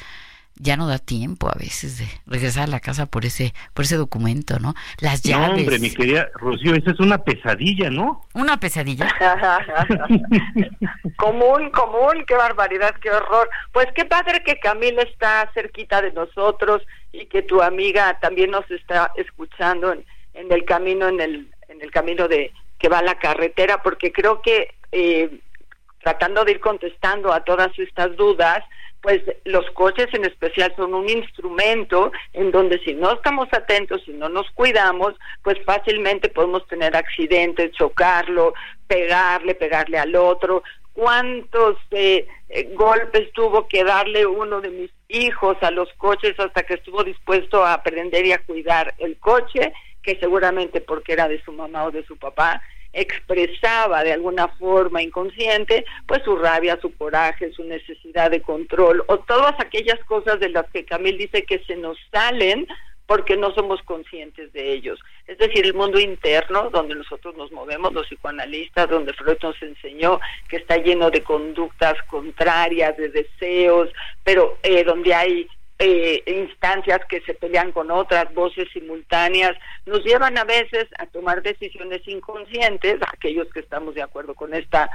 ya 0.55 0.77
no 0.77 0.87
da 0.87 0.99
tiempo 0.99 1.49
a 1.49 1.57
veces 1.57 1.97
de 1.97 2.07
regresar 2.25 2.63
a 2.63 2.67
la 2.67 2.79
casa 2.79 3.05
por 3.05 3.25
ese 3.25 3.53
por 3.73 3.85
ese 3.85 3.97
documento, 3.97 4.59
¿no? 4.59 4.73
Las 4.99 5.23
llaves. 5.23 5.49
No, 5.49 5.55
hombre, 5.55 5.79
mi 5.79 5.91
querida 5.91 6.29
Rocío, 6.35 6.75
esa 6.75 6.91
es 6.91 6.99
una 6.99 7.17
pesadilla, 7.19 7.89
¿no? 7.89 8.25
Una 8.33 8.59
pesadilla. 8.59 9.07
común, 11.17 11.69
común, 11.71 12.23
qué 12.27 12.35
barbaridad, 12.35 12.95
qué 13.01 13.09
horror. 13.11 13.49
Pues 13.71 13.87
qué 13.95 14.05
padre 14.05 14.43
que 14.43 14.59
Camila 14.59 15.01
está 15.03 15.49
cerquita 15.53 16.01
de 16.01 16.11
nosotros 16.13 16.81
y 17.11 17.25
que 17.25 17.41
tu 17.41 17.61
amiga 17.61 18.19
también 18.19 18.51
nos 18.51 18.69
está 18.69 19.11
escuchando 19.15 19.93
en, 19.93 20.05
en 20.33 20.51
el 20.51 20.65
camino, 20.65 21.07
en 21.07 21.19
el, 21.21 21.47
en 21.67 21.81
el 21.81 21.91
camino 21.91 22.27
de 22.27 22.53
que 22.77 22.89
va 22.89 22.99
a 22.99 23.03
la 23.03 23.19
carretera, 23.19 23.81
porque 23.83 24.11
creo 24.11 24.41
que 24.41 24.73
eh, 24.91 25.39
tratando 26.01 26.43
de 26.43 26.53
ir 26.53 26.59
contestando 26.59 27.31
a 27.31 27.43
todas 27.43 27.77
estas 27.77 28.15
dudas, 28.17 28.63
pues 29.01 29.21
los 29.45 29.69
coches 29.71 30.07
en 30.13 30.25
especial 30.25 30.73
son 30.75 30.93
un 30.93 31.09
instrumento 31.09 32.11
en 32.33 32.51
donde 32.51 32.79
si 32.79 32.93
no 32.93 33.13
estamos 33.13 33.47
atentos, 33.51 34.01
si 34.05 34.11
no 34.11 34.29
nos 34.29 34.49
cuidamos, 34.51 35.15
pues 35.43 35.57
fácilmente 35.65 36.29
podemos 36.29 36.67
tener 36.67 36.95
accidentes, 36.95 37.71
chocarlo, 37.71 38.53
pegarle, 38.87 39.55
pegarle 39.55 39.97
al 39.97 40.15
otro. 40.15 40.63
¿Cuántos 40.93 41.77
eh, 41.91 42.27
eh, 42.49 42.69
golpes 42.73 43.31
tuvo 43.33 43.67
que 43.67 43.83
darle 43.83 44.25
uno 44.25 44.61
de 44.61 44.69
mis 44.69 44.91
hijos 45.07 45.57
a 45.61 45.71
los 45.71 45.91
coches 45.93 46.39
hasta 46.39 46.63
que 46.63 46.75
estuvo 46.75 47.03
dispuesto 47.03 47.63
a 47.63 47.73
aprender 47.73 48.25
y 48.25 48.33
a 48.33 48.43
cuidar 48.43 48.93
el 48.99 49.17
coche? 49.17 49.73
que 50.01 50.17
seguramente 50.19 50.81
porque 50.81 51.13
era 51.13 51.27
de 51.27 51.41
su 51.43 51.51
mamá 51.51 51.85
o 51.85 51.91
de 51.91 52.03
su 52.05 52.17
papá, 52.17 52.61
expresaba 52.93 54.04
de 54.04 54.13
alguna 54.13 54.47
forma 54.47 55.01
inconsciente, 55.01 55.86
pues 56.06 56.21
su 56.23 56.36
rabia, 56.36 56.80
su 56.82 56.93
coraje, 56.95 57.51
su 57.54 57.63
necesidad 57.63 58.32
de 58.32 58.41
control, 58.41 59.04
o 59.08 59.19
todas 59.19 59.60
aquellas 59.60 59.99
cosas 60.06 60.39
de 60.39 60.49
las 60.49 60.69
que 60.71 60.86
Camil 60.86 61.17
dice 61.17 61.43
que 61.43 61.60
se 61.65 61.75
nos 61.75 61.97
salen 62.12 62.67
porque 63.12 63.36
no 63.36 63.54
somos 63.54 63.82
conscientes 63.82 64.54
de 64.54 64.71
ellos. 64.71 64.97
Es 65.27 65.38
decir, 65.38 65.65
el 65.65 65.73
mundo 65.73 65.99
interno 65.99 66.69
donde 66.69 66.95
nosotros 66.95 67.36
nos 67.36 67.51
movemos, 67.51 67.91
los 67.91 68.08
psicoanalistas, 68.08 68.89
donde 68.89 69.12
Freud 69.12 69.38
nos 69.41 69.62
enseñó 69.62 70.21
que 70.47 70.56
está 70.56 70.77
lleno 70.77 71.12
de 71.12 71.21
conductas 71.21 71.95
contrarias, 72.04 72.95
de 72.95 73.10
deseos, 73.10 73.89
pero 74.23 74.58
eh, 74.63 74.86
donde 74.86 75.13
hay 75.13 75.47
eh, 75.83 76.21
instancias 76.27 76.99
que 77.09 77.21
se 77.21 77.33
pelean 77.33 77.71
con 77.71 77.89
otras, 77.89 78.31
voces 78.35 78.67
simultáneas, 78.71 79.57
nos 79.87 80.03
llevan 80.03 80.37
a 80.37 80.43
veces 80.43 80.87
a 80.99 81.07
tomar 81.07 81.41
decisiones 81.41 82.07
inconscientes, 82.07 82.97
aquellos 83.01 83.51
que 83.51 83.61
estamos 83.61 83.95
de 83.95 84.03
acuerdo 84.03 84.35
con 84.35 84.53
esta 84.53 84.91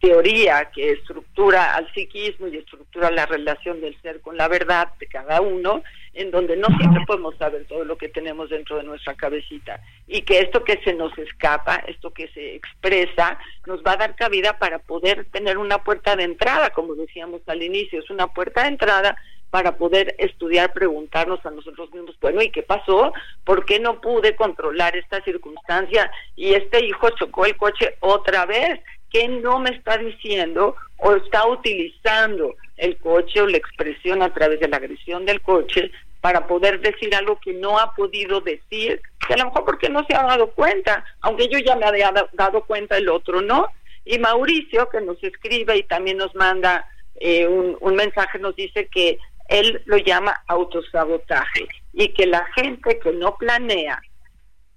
teoría 0.00 0.70
que 0.74 0.92
estructura 0.92 1.74
al 1.76 1.92
psiquismo 1.92 2.48
y 2.48 2.56
estructura 2.56 3.10
la 3.10 3.26
relación 3.26 3.82
del 3.82 3.94
ser 4.00 4.22
con 4.22 4.38
la 4.38 4.48
verdad 4.48 4.88
de 4.98 5.06
cada 5.06 5.42
uno, 5.42 5.82
en 6.14 6.30
donde 6.30 6.56
no 6.56 6.68
siempre 6.78 7.04
podemos 7.06 7.36
saber 7.36 7.66
todo 7.66 7.84
lo 7.84 7.98
que 7.98 8.08
tenemos 8.08 8.48
dentro 8.48 8.78
de 8.78 8.84
nuestra 8.84 9.14
cabecita. 9.14 9.80
Y 10.08 10.22
que 10.22 10.40
esto 10.40 10.64
que 10.64 10.80
se 10.82 10.94
nos 10.94 11.16
escapa, 11.18 11.76
esto 11.86 12.10
que 12.10 12.28
se 12.28 12.56
expresa, 12.56 13.38
nos 13.66 13.82
va 13.82 13.92
a 13.92 13.98
dar 13.98 14.16
cabida 14.16 14.58
para 14.58 14.78
poder 14.78 15.26
tener 15.26 15.58
una 15.58 15.84
puerta 15.84 16.16
de 16.16 16.24
entrada, 16.24 16.70
como 16.70 16.94
decíamos 16.94 17.42
al 17.46 17.62
inicio, 17.62 18.00
es 18.00 18.08
una 18.08 18.28
puerta 18.28 18.62
de 18.62 18.68
entrada 18.68 19.18
para 19.52 19.76
poder 19.76 20.14
estudiar, 20.16 20.72
preguntarnos 20.72 21.44
a 21.44 21.50
nosotros 21.50 21.92
mismos, 21.92 22.16
bueno, 22.22 22.40
¿y 22.40 22.50
qué 22.50 22.62
pasó? 22.62 23.12
¿Por 23.44 23.66
qué 23.66 23.78
no 23.80 24.00
pude 24.00 24.34
controlar 24.34 24.96
esta 24.96 25.22
circunstancia? 25.24 26.10
Y 26.36 26.54
este 26.54 26.82
hijo 26.82 27.10
chocó 27.10 27.44
el 27.44 27.54
coche 27.58 27.96
otra 28.00 28.46
vez. 28.46 28.80
¿Qué 29.10 29.28
no 29.28 29.58
me 29.58 29.68
está 29.68 29.98
diciendo 29.98 30.74
o 30.96 31.12
está 31.16 31.46
utilizando 31.46 32.54
el 32.78 32.96
coche 32.96 33.42
o 33.42 33.46
la 33.46 33.58
expresión 33.58 34.22
a 34.22 34.32
través 34.32 34.58
de 34.58 34.68
la 34.68 34.78
agresión 34.78 35.26
del 35.26 35.42
coche 35.42 35.90
para 36.22 36.46
poder 36.46 36.80
decir 36.80 37.14
algo 37.14 37.38
que 37.38 37.52
no 37.52 37.78
ha 37.78 37.94
podido 37.94 38.40
decir, 38.40 39.02
que 39.28 39.34
a 39.34 39.36
lo 39.36 39.44
mejor 39.44 39.66
porque 39.66 39.90
no 39.90 40.02
se 40.06 40.16
ha 40.16 40.22
dado 40.22 40.52
cuenta, 40.52 41.04
aunque 41.20 41.48
yo 41.48 41.58
ya 41.58 41.76
me 41.76 41.84
había 41.84 42.10
dado 42.32 42.64
cuenta 42.64 42.96
el 42.96 43.10
otro, 43.10 43.42
¿no? 43.42 43.66
Y 44.06 44.18
Mauricio, 44.18 44.88
que 44.88 45.02
nos 45.02 45.22
escribe 45.22 45.76
y 45.76 45.82
también 45.82 46.16
nos 46.16 46.34
manda 46.34 46.88
eh, 47.16 47.46
un, 47.46 47.76
un 47.80 47.94
mensaje, 47.94 48.38
nos 48.38 48.56
dice 48.56 48.88
que 48.88 49.18
él 49.48 49.82
lo 49.86 49.96
llama 49.98 50.42
autosabotaje 50.46 51.66
y 51.92 52.08
que 52.08 52.26
la 52.26 52.44
gente 52.54 52.98
que 52.98 53.12
no 53.12 53.36
planea, 53.36 54.00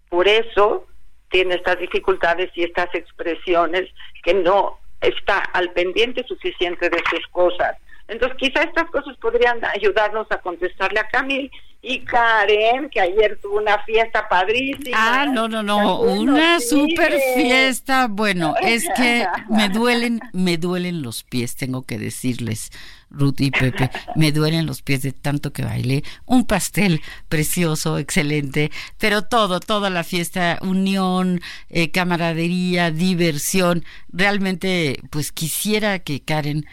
por 0.10 0.28
eso 0.28 0.86
tiene 1.30 1.56
estas 1.56 1.80
dificultades 1.80 2.52
y 2.56 2.64
estas 2.64 2.94
expresiones 2.94 3.90
que 4.24 4.34
no 4.34 4.80
está 5.02 5.40
al 5.40 5.72
pendiente 5.72 6.24
suficiente 6.28 6.90
de 6.90 7.02
sus 7.10 7.28
cosas. 7.28 7.78
Entonces, 8.08 8.38
quizá 8.38 8.64
estas 8.64 8.90
cosas 8.92 9.18
podrían 9.18 9.64
ayudarnos 9.66 10.28
a 10.32 10.40
contestarle 10.40 11.00
a 11.00 11.08
Camil 11.08 11.52
y 11.82 12.00
Karen, 12.00 12.90
que 12.90 13.00
ayer 13.00 13.40
tuvo 13.40 13.58
una 13.58 13.78
fiesta 13.84 14.28
padrísima. 14.28 14.98
Ah, 15.22 15.26
no, 15.28 15.48
no, 15.48 15.62
no, 15.62 16.02
una 16.02 16.60
super 16.60 17.14
fiesta. 17.36 18.08
Bueno, 18.08 18.56
es 18.62 18.88
que 18.96 19.26
me 19.50 19.70
duelen, 19.70 20.20
me 20.34 20.58
duelen 20.58 21.04
los 21.04 21.24
pies, 21.24 21.56
tengo 21.56 21.84
que 21.84 22.00
decirles. 22.00 22.72
Ruth 23.12 23.40
y 23.40 23.52
Pepe, 23.52 23.92
me 24.16 24.32
duelen 24.32 24.66
los 24.66 24.82
pies 24.82 25.04
de 25.04 25.12
tanto 25.12 25.54
que 25.54 25.64
bailé. 25.64 26.04
Un 26.26 26.46
pastel 26.46 27.02
precioso, 27.30 28.00
excelente, 28.00 28.72
pero 28.98 29.22
todo, 29.22 29.60
toda 29.60 29.90
la 29.90 30.04
fiesta, 30.04 30.58
unión, 30.62 31.40
eh, 31.70 31.92
camaradería, 31.92 32.92
diversión. 32.92 33.86
Realmente, 34.12 35.00
pues 35.12 35.32
quisiera 35.32 36.00
que 36.00 36.22
Karen 36.22 36.66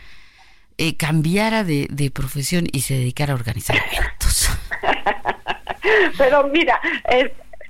eh, 0.82 0.96
cambiara 0.96 1.62
de, 1.62 1.86
de 1.90 2.10
profesión 2.10 2.66
y 2.72 2.80
se 2.80 2.94
dedicara 2.94 3.34
a 3.34 3.36
organizar 3.36 3.76
eventos. 3.76 4.50
pero 6.18 6.48
mira, 6.48 6.80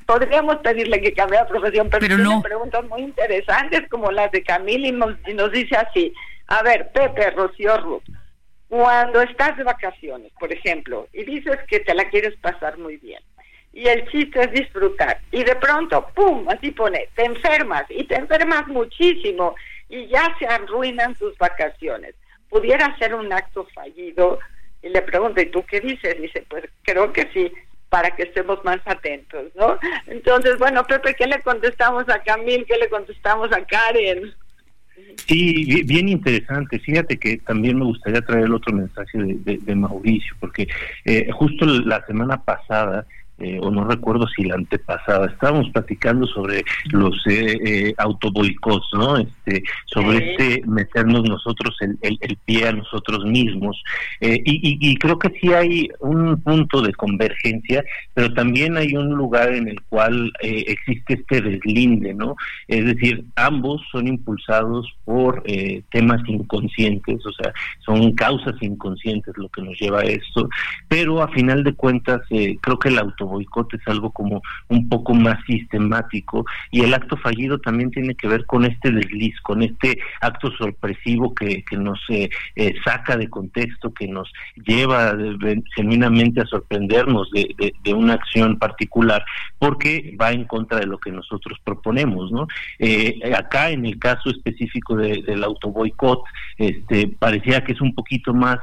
podríamos 0.07 0.57
pedirle 0.59 0.99
que 1.03 1.13
cambie 1.13 1.39
de 1.39 1.45
profesión, 1.45 1.91
pero, 1.91 2.01
pero 2.01 2.17
no. 2.17 2.41
preguntas 2.41 2.83
muy 2.89 3.03
interesantes 3.03 3.87
como 3.91 4.11
las 4.11 4.33
de 4.33 4.43
Camila 4.43 4.89
y 4.89 4.93
nos, 4.93 5.15
y 5.27 5.35
nos 5.35 5.53
dice 5.53 5.77
así, 5.77 6.15
a 6.47 6.63
ver, 6.63 6.91
Pepe, 6.93 7.31
Rocío, 7.33 7.77
Ruth, 7.83 8.03
cuando 8.69 9.21
estás 9.21 9.59
de 9.59 9.65
vacaciones, 9.65 10.33
por 10.41 10.51
ejemplo, 10.51 11.07
y 11.13 11.25
dices 11.25 11.59
que 11.69 11.81
te 11.81 11.95
la 11.95 12.09
quieres 12.09 12.35
pasar 12.41 12.79
muy 12.79 12.97
bien, 12.97 13.21
y 13.75 13.89
el 13.89 14.09
chiste 14.11 14.41
es 14.41 14.53
disfrutar, 14.53 15.21
y 15.31 15.45
de 15.45 15.57
pronto, 15.57 16.09
¡pum!, 16.15 16.49
así 16.49 16.71
pone, 16.71 17.09
te 17.15 17.27
enfermas, 17.27 17.85
y 17.91 18.05
te 18.05 18.15
enfermas 18.15 18.67
muchísimo, 18.69 19.55
y 19.91 20.07
ya 20.07 20.35
se 20.39 20.47
arruinan 20.47 21.15
tus 21.17 21.37
vacaciones. 21.37 22.15
Pudiera 22.53 22.95
ser 22.99 23.15
un 23.15 23.33
acto 23.33 23.67
fallido, 23.75 24.39
y 24.83 24.91
le 24.91 25.01
pregunto, 25.01 25.41
¿y 25.41 25.47
tú 25.47 25.65
qué 25.65 25.81
dices? 25.81 26.21
Dice, 26.21 26.45
pues 26.51 26.65
creo 26.83 27.11
que 27.15 27.27
sí, 27.33 27.51
para 27.89 28.11
que 28.15 28.25
estemos 28.25 28.63
más 28.63 28.81
atentos, 28.85 29.45
¿no? 29.55 29.79
Entonces, 30.07 30.59
bueno, 30.59 30.85
Pepe, 30.85 31.15
¿qué 31.15 31.27
le 31.27 31.41
contestamos 31.41 32.07
a 32.11 32.23
Camil? 32.23 32.67
¿Qué 32.67 32.77
le 32.77 32.91
contestamos 32.91 33.51
a 33.53 33.65
Karen? 33.65 34.35
Sí, 35.27 35.83
bien 35.85 36.11
interesante. 36.11 36.79
Fíjate 36.79 37.17
que 37.17 37.39
también 37.39 37.79
me 37.79 37.87
gustaría 37.87 38.21
traer 38.21 38.45
el 38.45 38.55
otro 38.55 38.75
mensaje 38.75 39.19
de, 39.19 39.75
Mauricio, 39.75 40.35
porque 40.41 40.69
eh, 41.07 41.31
justo 41.33 41.65
la 41.65 42.05
semana 42.05 42.43
pasada 42.43 43.07
eh, 43.39 43.59
o 43.61 43.71
no 43.71 43.85
recuerdo 43.85 44.27
si 44.29 44.45
la 44.45 44.55
antepasada, 44.55 45.27
estábamos 45.27 45.69
platicando 45.71 46.27
sobre 46.27 46.63
los 46.91 47.15
eh, 47.27 47.59
eh, 47.65 47.95
autoboicots, 47.99 48.87
¿no? 48.93 49.17
Este, 49.17 49.65
sobre 49.87 50.33
este 50.33 50.63
meternos 50.67 51.25
nosotros 51.25 51.77
el, 51.81 51.99
el, 52.03 52.39
pie 52.45 52.69
a 52.69 52.73
nosotros 52.73 53.25
mismos. 53.25 53.83
Eh, 54.21 54.41
y, 54.45 54.79
y, 54.81 54.97
creo 54.97 55.19
que 55.19 55.31
sí 55.41 55.53
hay 55.53 55.89
un 56.01 56.41
punto 56.43 56.83
de 56.83 56.93
convergencia, 56.93 57.85
pero 58.15 58.33
también 58.35 58.77
hay 58.77 58.95
un 58.95 59.11
lugar 59.15 59.53
en 59.53 59.69
el 59.69 59.81
cual 59.89 60.33
existe 60.41 61.15
este 61.15 61.41
deslinde, 61.41 62.15
¿no? 62.15 62.37
Es 62.69 62.85
decir, 62.85 63.25
ambos 63.37 63.83
son 63.91 64.07
impulsados 64.07 64.93
por 65.05 65.43
temas 65.91 66.21
inconscientes, 66.27 67.25
o 67.27 67.33
sea, 67.33 67.53
son 67.85 68.13
causas 68.13 68.55
inconscientes 68.61 69.37
lo 69.37 69.49
que 69.49 69.63
nos 69.63 69.79
lleva 69.81 70.01
a 70.01 70.05
esto, 70.05 70.49
pero 70.89 71.23
a 71.23 71.29
final 71.29 71.65
de 71.65 71.75
cuentas 71.75 72.21
creo 72.29 72.79
que 72.79 72.89
el 72.89 72.99
auto 72.99 73.22
boicot 73.27 73.75
es 73.75 73.81
algo 73.87 74.11
como 74.11 74.43
un 74.69 74.89
poco 74.89 75.15
más 75.15 75.39
sistemático 75.47 76.45
y 76.71 76.83
el 76.83 76.95
acto 76.95 77.17
fallido 77.17 77.59
también 77.59 77.91
tiene 77.91 78.15
que 78.15 78.29
ver 78.29 78.47
con 78.47 78.65
este 78.65 78.91
desliz, 78.91 79.39
con 79.43 79.63
este 79.63 79.99
acto 80.21 80.51
sorpresivo 80.53 81.35
que, 81.35 81.63
que 81.65 81.77
nos 81.77 82.01
eh, 82.09 82.31
eh, 82.57 82.75
saca 82.85 83.17
de 83.17 83.29
contexto, 83.29 83.93
que 83.93 84.07
nos 84.07 84.33
lleva 84.65 85.15
genuinamente 85.75 86.41
a 86.41 86.47
sorprendernos 86.47 87.31
de, 87.31 87.75
de, 87.83 87.95
una 87.95 88.15
acción 88.15 88.59
particular, 88.59 89.25
porque 89.59 90.17
va 90.21 90.33
en 90.33 90.45
contra 90.45 90.79
de 90.79 90.87
lo 90.87 90.99
que 90.99 91.13
nosotros 91.13 91.59
proponemos, 91.63 92.33
¿no? 92.33 92.49
Eh, 92.79 93.21
acá 93.37 93.71
en 93.71 93.87
el 93.87 93.99
caso 93.99 94.31
específico 94.31 94.97
del 94.97 95.45
auto 95.45 95.71
boicot, 95.71 96.23
este, 96.57 97.09
parecía 97.19 97.63
que 97.63 97.73
es 97.73 97.81
un 97.81 97.95
poquito 97.95 98.35
más 98.35 98.59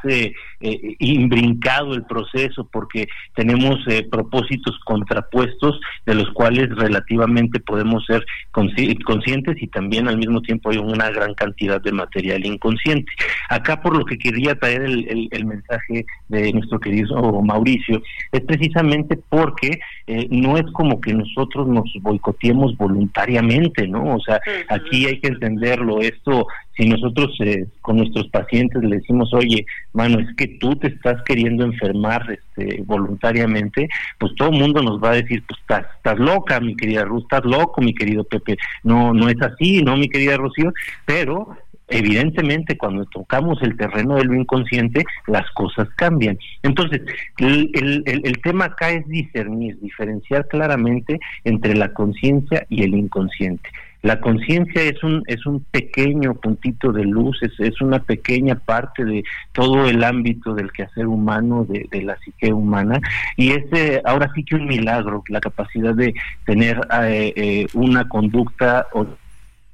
imbrincado 0.99 1.93
el 1.93 2.03
proceso 2.03 2.67
porque 2.71 3.07
tenemos 3.35 3.79
propósitos 4.09 4.48
contrapuestos 4.85 5.79
de 6.05 6.15
los 6.15 6.29
cuales 6.31 6.69
relativamente 6.75 7.59
podemos 7.59 8.05
ser 8.05 8.25
conscientes 8.51 9.61
y 9.61 9.67
también 9.67 10.07
al 10.07 10.17
mismo 10.17 10.41
tiempo 10.41 10.69
hay 10.69 10.77
una 10.77 11.09
gran 11.09 11.33
cantidad 11.33 11.81
de 11.81 11.91
material 11.91 12.45
inconsciente. 12.45 13.11
Acá 13.49 13.81
por 13.81 13.97
lo 13.97 14.05
que 14.05 14.17
quería 14.17 14.55
traer 14.55 14.81
el, 14.83 15.45
mensaje 15.45 16.05
de 16.27 16.53
nuestro 16.53 16.79
querido 16.79 17.41
Mauricio 17.41 18.01
es 18.31 18.41
precisamente 18.41 19.19
porque 19.29 19.79
eh, 20.07 20.27
no 20.29 20.57
es 20.57 20.65
como 20.73 20.99
que 21.01 21.13
nosotros 21.13 21.67
nos 21.67 21.91
boicoteemos 22.01 22.75
voluntariamente, 22.77 23.87
¿no? 23.87 24.15
O 24.15 24.19
sea, 24.19 24.39
aquí 24.69 25.05
hay 25.05 25.19
que 25.19 25.29
entenderlo, 25.29 26.01
esto 26.01 26.47
si 26.79 26.87
nosotros 26.87 27.35
eh, 27.41 27.65
con 27.81 27.97
nuestros 27.97 28.29
pacientes 28.29 28.81
le 28.81 28.97
decimos, 28.97 29.33
oye, 29.33 29.65
mano, 29.91 30.19
es 30.19 30.33
que 30.37 30.47
tú 30.59 30.77
te 30.77 30.87
estás 30.87 31.21
queriendo 31.23 31.65
enfermar 31.65 32.25
este, 32.31 32.81
voluntariamente, 32.83 33.89
pues 34.17 34.33
todo 34.35 34.49
el 34.49 34.59
mundo 34.59 34.81
nos 34.81 35.03
va 35.03 35.11
a 35.11 35.15
decir, 35.15 35.43
pues 35.45 35.59
estás, 35.59 35.85
estás 35.97 36.17
loca, 36.17 36.57
mi 36.61 36.77
querida 36.77 37.03
Ruth, 37.03 37.23
estás 37.23 37.43
loco, 37.43 37.81
mi 37.81 37.93
querido 37.93 38.23
Pepe. 38.23 38.57
No, 38.83 39.13
no 39.13 39.27
es 39.27 39.41
así, 39.41 39.83
¿no, 39.83 39.97
mi 39.97 40.07
querida 40.07 40.37
Rocío? 40.37 40.71
Pero 41.05 41.57
evidentemente 41.89 42.77
cuando 42.77 43.03
tocamos 43.05 43.61
el 43.61 43.75
terreno 43.75 44.15
de 44.15 44.23
lo 44.23 44.35
inconsciente, 44.35 45.03
las 45.27 45.49
cosas 45.51 45.89
cambian. 45.97 46.37
Entonces, 46.63 47.01
el, 47.39 47.71
el, 47.73 48.03
el, 48.05 48.41
tema 48.41 48.65
acá 48.65 48.91
es 48.91 49.05
discernir, 49.07 49.77
diferenciar 49.81 50.47
claramente 50.47 51.19
entre 51.43 51.75
la 51.75 51.91
conciencia 51.91 52.65
y 52.69 52.83
el 52.83 52.93
inconsciente. 52.93 53.69
La 54.01 54.21
conciencia 54.21 54.81
es 54.81 55.03
un, 55.03 55.23
es 55.27 55.45
un 55.45 55.59
pequeño 55.71 56.33
puntito 56.35 56.93
de 56.93 57.03
luz, 57.03 57.37
es, 57.41 57.81
una 57.81 57.99
pequeña 57.99 58.55
parte 58.55 59.03
de 59.03 59.23
todo 59.51 59.89
el 59.89 60.03
ámbito 60.03 60.53
del 60.53 60.71
quehacer 60.71 61.05
humano, 61.05 61.65
de, 61.67 62.01
la 62.01 62.17
psique 62.19 62.53
humana, 62.53 63.01
y 63.35 63.51
es 63.51 63.65
eh, 63.73 64.01
ahora 64.05 64.31
sí 64.33 64.43
que 64.45 64.55
un 64.55 64.67
milagro, 64.67 65.23
la 65.27 65.41
capacidad 65.41 65.93
de 65.93 66.13
tener 66.45 66.79
eh, 67.01 67.33
eh, 67.35 67.67
una 67.73 68.07
conducta 68.07 68.87
o 68.93 69.05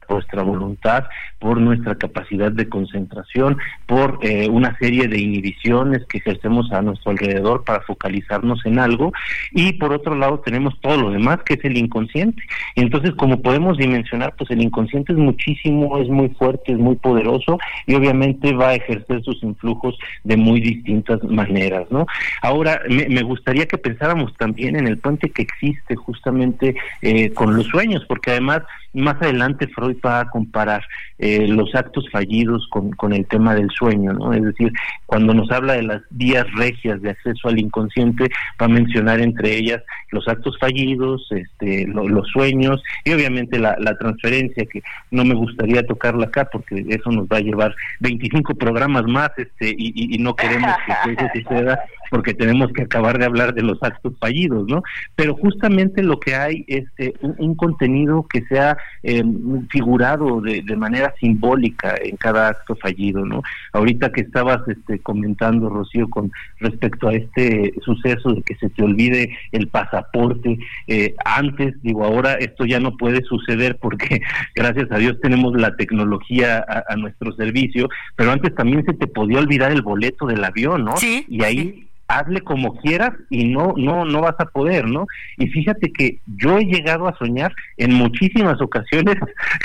nuestra 0.10 0.44
voluntad, 0.44 1.06
por 1.40 1.60
nuestra 1.60 1.96
capacidad 1.96 2.52
de 2.52 2.70
concentración, 2.70 3.58
por 3.86 4.20
eh, 4.22 4.50
una 4.50 4.78
serie 4.78 5.08
de 5.08 5.20
inhibiciones 5.20 6.06
que 6.08 6.18
ejercemos 6.18 6.72
a 6.72 6.82
nuestro 6.82 7.12
alrededor 7.12 7.64
para 7.64 7.82
focalizarnos 7.82 8.66
en 8.66 8.80
algo 8.80 9.12
y 9.52 9.74
por 9.74 9.94
otro 9.94 10.16
lado 10.16 10.40
tenemos 10.40 10.80
todo 10.82 10.98
lo 10.98 11.12
demás 11.12 11.40
que 11.46 11.56
es 11.56 11.66
el 11.66 11.78
inconsciente. 11.78 12.42
Entonces, 12.76 13.12
como 13.16 13.42
podemos 13.42 13.78
dimensionar, 13.78 14.34
pues 14.38 14.50
el 14.52 14.62
inconsciente 14.62 15.14
es 15.14 15.20
muchísimo, 15.20 15.98
es 15.98 16.10
muy 16.10 16.30
fuerte, 16.30 16.72
es 16.72 16.78
muy 16.78 16.96
poderoso 16.96 17.58
y 17.86 17.96
obviamente 17.96 18.54
va 18.54 18.70
a 18.70 18.76
ejercer 18.76 19.24
sus 19.24 19.42
influjos 19.44 19.98
de 20.24 20.38
muy 20.38 20.62
distintas 20.62 21.24
maneras, 21.24 21.86
¿no? 21.90 22.06
Ahora, 22.42 22.82
me, 22.90 23.22
gustaría 23.22 23.68
que 23.68 23.78
pensáramos 23.78 24.34
también 24.38 24.76
en 24.76 24.88
el 24.88 24.98
puente 24.98 25.30
que 25.30 25.42
existe 25.44 25.96
justamente 25.96 26.76
eh, 27.02 27.32
con 27.32 27.56
los 27.56 27.68
sueños, 27.68 28.06
porque 28.08 28.32
además 28.32 28.62
más 28.96 29.22
adelante 29.22 29.68
Freud 29.68 29.98
va 30.06 30.22
a 30.22 30.30
comparar 30.30 30.84
eh, 31.20 31.48
los 31.48 31.74
actos 31.76 32.10
fallidos 32.12 32.68
con, 32.70 32.92
con 32.92 33.14
el 33.14 33.26
tema 33.28 33.56
del 33.56 33.70
sueño, 33.70 34.14
¿no? 34.14 34.34
Es 34.34 34.44
decir, 34.44 34.72
cuando 35.06 35.34
nos 35.34 35.52
habla 35.52 35.74
de 35.74 35.84
las 35.84 36.02
vías 36.10 36.46
regias 36.56 37.02
de 37.02 37.12
acceso 37.12 37.48
al 37.48 37.60
inconsciente, 37.60 38.30
va 38.62 38.66
a 38.66 38.70
mencionar 38.70 39.20
entre 39.20 39.56
ellas 39.56 39.82
los 40.12 40.28
actos 40.28 40.58
fallidos, 40.60 41.28
este, 41.32 41.88
los 41.88 42.28
sueños 42.30 42.82
y 43.04 43.14
obviamente 43.14 43.60
la, 43.60 43.76
la 43.80 43.98
transferencia, 43.98 44.66
que 44.66 44.82
no 45.12 45.26
me 45.26 45.36
gustaría 45.36 45.86
tocarla 45.86 46.26
acá 46.26 46.50
porque 46.52 46.86
eso 46.90 47.12
nos 47.12 47.28
va 47.28 47.38
a 47.38 47.42
llevar 47.42 47.76
25 48.00 48.56
programas 48.56 49.06
más 49.06 49.32
este, 49.38 49.70
y, 49.78 50.16
y, 50.16 50.18
no 50.18 50.36
queremos 50.36 50.74
que 50.86 51.12
eso 51.12 51.30
suceda 51.34 51.80
porque 52.10 52.34
tenemos 52.34 52.72
que 52.72 52.84
acabar 52.84 53.18
de 53.18 53.26
hablar 53.26 53.54
de 53.54 53.62
los 53.62 53.82
actos 53.82 54.14
fallidos, 54.20 54.68
¿no? 54.68 54.84
Pero 55.16 55.36
justamente 55.36 56.04
lo 56.04 56.20
que 56.20 56.36
hay 56.36 56.64
es 56.68 56.86
eh, 56.98 57.14
un, 57.22 57.56
contenido 57.56 58.26
que 58.28 58.42
sea 58.44 58.78
eh, 59.04 59.24
figurado 59.70 60.42
de, 60.42 60.62
de, 60.64 60.76
manera 60.76 61.14
simbólica 61.20 61.96
en 62.02 62.16
cada 62.18 62.50
acto 62.50 62.76
fallido, 62.76 63.26
¿no? 63.26 63.44
Ahorita 63.72 64.12
que 64.12 64.22
estabas 64.22 64.68
este, 64.68 65.00
comentando, 65.00 65.70
Rocío, 65.70 66.10
con 66.10 66.32
respecto 66.60 67.10
a 67.10 67.14
este 67.14 67.74
suceso 67.84 68.34
de 68.34 68.42
que 68.42 68.56
se 68.56 68.70
te 68.70 68.84
olvide 68.84 69.38
el 69.52 69.68
pasaporte, 69.68 70.58
eh, 70.88 71.14
antes, 71.24 71.76
digo, 71.84 72.04
ahora 72.04 72.34
esto 72.34 72.66
ya 72.66 72.80
no 72.80 72.98
puede 72.98 73.22
suceder 73.24 73.78
porque 73.80 74.22
gracias 74.56 74.92
a 74.92 74.98
Dios 74.98 75.20
tenemos 75.22 75.56
la 75.56 75.76
tecnología 75.76 76.66
a, 76.88 76.96
nuestro 76.96 77.34
servicio, 77.34 77.90
pero 78.16 78.32
antes 78.32 78.56
también 78.56 78.84
se 78.86 78.94
te 78.94 79.08
podía 79.08 79.40
olvidar 79.40 79.72
el 79.72 79.82
boleto 79.82 80.26
del 80.26 80.44
avión, 80.44 80.86
¿no? 80.86 80.96
Sí. 80.98 81.26
Y 81.28 81.44
ahí 81.44 81.88
hazle 82.08 82.42
como 82.42 82.76
quieras 82.78 83.12
y 83.30 83.46
no 83.46 83.74
no 83.78 84.06
no 84.06 84.22
vas 84.22 84.36
a 84.40 84.46
poder 84.46 84.88
no 84.88 85.08
y 85.38 85.48
fíjate 85.48 85.92
que 85.92 86.20
yo 86.38 86.58
he 86.58 86.66
llegado 86.66 87.08
a 87.08 87.18
soñar 87.18 87.54
en 87.78 87.94
muchísimas 87.94 88.62
ocasiones 88.62 89.16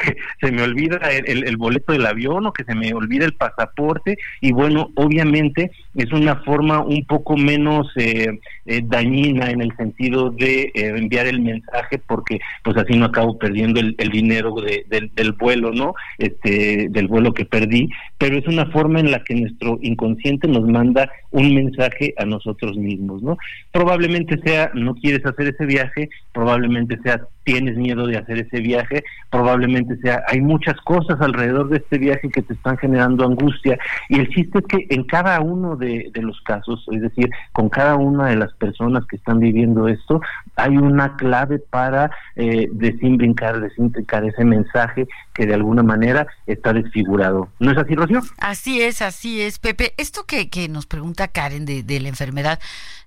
que 0.03 0.17
se 0.41 0.53
me 0.53 0.63
olvida 0.63 0.99
el, 1.27 1.57
boleto 1.57 1.93
del 1.93 2.07
avión 2.07 2.47
o 2.47 2.53
que 2.53 2.65
se 2.65 2.75
me 2.75 2.95
olvida 2.95 3.27
el 3.27 3.35
pasaporte 3.35 4.17
y 4.41 4.53
bueno 4.53 4.91
obviamente 4.95 5.71
es 5.95 6.11
una 6.13 6.37
forma 6.37 6.81
un 6.81 7.05
poco 7.05 7.37
menos 7.37 7.89
eh, 7.97 8.39
eh, 8.67 8.81
dañina 8.85 9.51
en 9.51 9.61
el 9.61 9.77
sentido 9.77 10.31
de 10.31 10.73
eh, 10.75 10.95
enviar 10.97 11.27
el 11.27 11.41
mensaje 11.41 11.99
porque 12.07 12.41
pues 12.63 12.77
así 12.79 12.97
no 12.97 13.07
acabo 13.07 13.39
perdiendo 13.39 13.81
el, 13.81 14.11
dinero 14.11 14.55
del 14.55 15.33
vuelo 15.33 15.73
no 15.73 15.95
este 16.19 16.89
del 16.91 17.07
vuelo 17.07 17.33
que 17.35 17.45
perdí 17.45 17.89
pero 18.19 18.39
es 18.39 18.47
una 18.47 18.67
forma 18.67 19.01
en 19.01 19.11
la 19.11 19.23
que 19.25 19.35
nuestro 19.35 19.79
inconsciente 19.83 20.49
nos 20.49 20.67
manda 20.67 21.11
un 21.31 21.55
mensaje 21.55 22.15
a 22.17 22.25
nosotros 22.31 22.77
mismos, 22.77 23.23
¿no? 23.23 23.37
Probablemente 23.73 24.41
sea 24.43 24.71
no 24.75 24.95
quieres 24.95 25.25
hacer 25.25 25.49
ese 25.49 25.65
viaje, 25.67 26.09
probablemente 26.33 26.99
sea 27.03 27.21
tienes 27.45 27.77
miedo 27.77 28.07
de 28.07 28.19
hacer 28.19 28.39
ese 28.39 28.61
viaje, 28.61 29.03
probablemente 29.31 29.97
sea 29.99 30.23
hay 30.29 30.41
muchas 30.41 30.77
cosas 30.83 31.21
alrededor 31.21 31.69
de 31.69 31.79
este 31.79 31.99
viaje 31.99 32.29
que 32.29 32.43
te 32.43 32.53
están 32.55 32.77
generando 32.79 33.25
angustia 33.25 33.79
y 34.09 34.19
el 34.19 34.29
chiste 34.29 34.59
es 34.59 34.65
que 34.67 34.87
en 34.91 35.05
cada 35.05 35.41
uno 35.41 35.77
de, 35.77 36.11
los 36.15 36.41
casos, 36.43 36.85
es 36.93 37.01
decir, 37.01 37.31
con 37.53 37.69
cada 37.69 37.97
una 37.97 38.29
de 38.29 38.37
las 38.37 38.53
personas 38.55 39.05
que 39.07 39.17
están 39.17 39.41
viviendo 39.41 39.89
esto, 39.89 40.21
hay 40.57 40.77
una 40.77 41.17
clave 41.17 41.59
para 41.59 42.11
eh, 42.37 42.69
desinbrincar, 42.73 43.61
desintricar 43.61 44.25
ese 44.25 44.45
mensaje 44.45 45.09
que 45.33 45.47
de 45.47 45.55
alguna 45.55 45.83
manera 45.83 46.27
está 46.47 46.73
desfigurado. 46.73 47.49
¿No 47.59 47.71
es 47.71 47.79
así, 47.79 47.95
Rocío? 47.95 48.21
Así 48.39 48.83
es, 48.83 49.03
así 49.03 49.41
es, 49.41 49.59
Pepe. 49.59 49.95
Esto 49.97 50.25
que, 50.27 50.49
que 50.51 50.69
nos 50.69 50.87
pregunta 50.87 51.29
Karen 51.29 51.65
de, 51.65 51.83
de 51.83 52.01
la 52.01 52.09
enfermedad, 52.09 52.59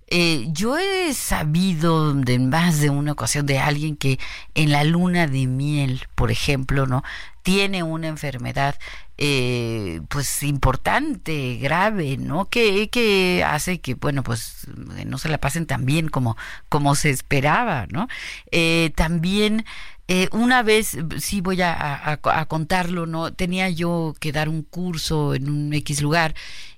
eh, 0.07 0.47
yo 0.51 0.77
he 0.77 1.13
sabido 1.13 2.13
de 2.13 2.39
más 2.39 2.79
de 2.79 2.89
una 2.89 3.13
ocasión 3.13 3.45
de 3.45 3.59
alguien 3.59 3.95
que 3.97 4.19
en 4.55 4.71
la 4.71 4.83
luna 4.83 5.27
de 5.27 5.47
miel, 5.47 6.07
por 6.15 6.31
ejemplo, 6.31 6.85
¿no? 6.85 7.03
Tiene 7.41 7.83
una 7.83 8.07
enfermedad 8.07 8.75
eh, 9.17 10.01
pues 10.09 10.43
importante, 10.43 11.57
grave, 11.61 12.17
¿no? 12.17 12.49
Que, 12.49 12.89
que 12.89 13.43
hace 13.45 13.79
que, 13.79 13.95
bueno, 13.95 14.23
pues 14.23 14.67
no 15.05 15.17
se 15.17 15.29
la 15.29 15.37
pasen 15.39 15.65
tan 15.65 15.85
bien 15.85 16.09
como, 16.09 16.37
como 16.69 16.95
se 16.95 17.09
esperaba, 17.09 17.87
¿no? 17.89 18.07
Eh, 18.51 18.91
también 18.95 19.65
Eh, 20.07 20.27
una 20.33 20.63
vez, 20.63 20.97
sí 21.19 21.39
voy 21.41 21.61
a, 21.61 22.19
contarlo, 22.47 23.05
¿no? 23.05 23.33
Tenía 23.33 23.69
yo 23.69 24.13
que 24.19 24.31
dar 24.33 24.49
un 24.49 24.61
curso 24.63 25.33
en 25.33 25.49
un 25.49 25.73
X 25.73 26.01
lugar 26.01 26.35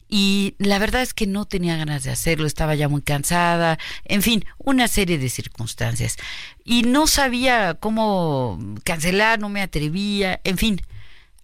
y 0.08 0.56
la 0.60 0.80
verdad 0.80 1.02
es 1.02 1.14
que 1.14 1.28
no 1.28 1.46
tenía 1.46 1.78
ganas 1.78 2.04
de 2.04 2.12
hacerlo, 2.12 2.48
estaba 2.48 2.76
ya 2.76 2.88
muy 2.90 3.02
cansada, 3.02 3.80
en 4.06 4.22
fin, 4.22 4.46
una 4.58 4.88
serie 4.88 5.18
de 5.18 5.30
circunstancias. 5.30 6.18
Y 6.64 6.84
no 6.84 7.08
sabía 7.08 7.76
cómo 7.76 8.60
cancelar, 8.84 9.40
no 9.40 9.50
me 9.50 9.62
atrevía, 9.62 10.40
en 10.44 10.58
fin, 10.58 10.82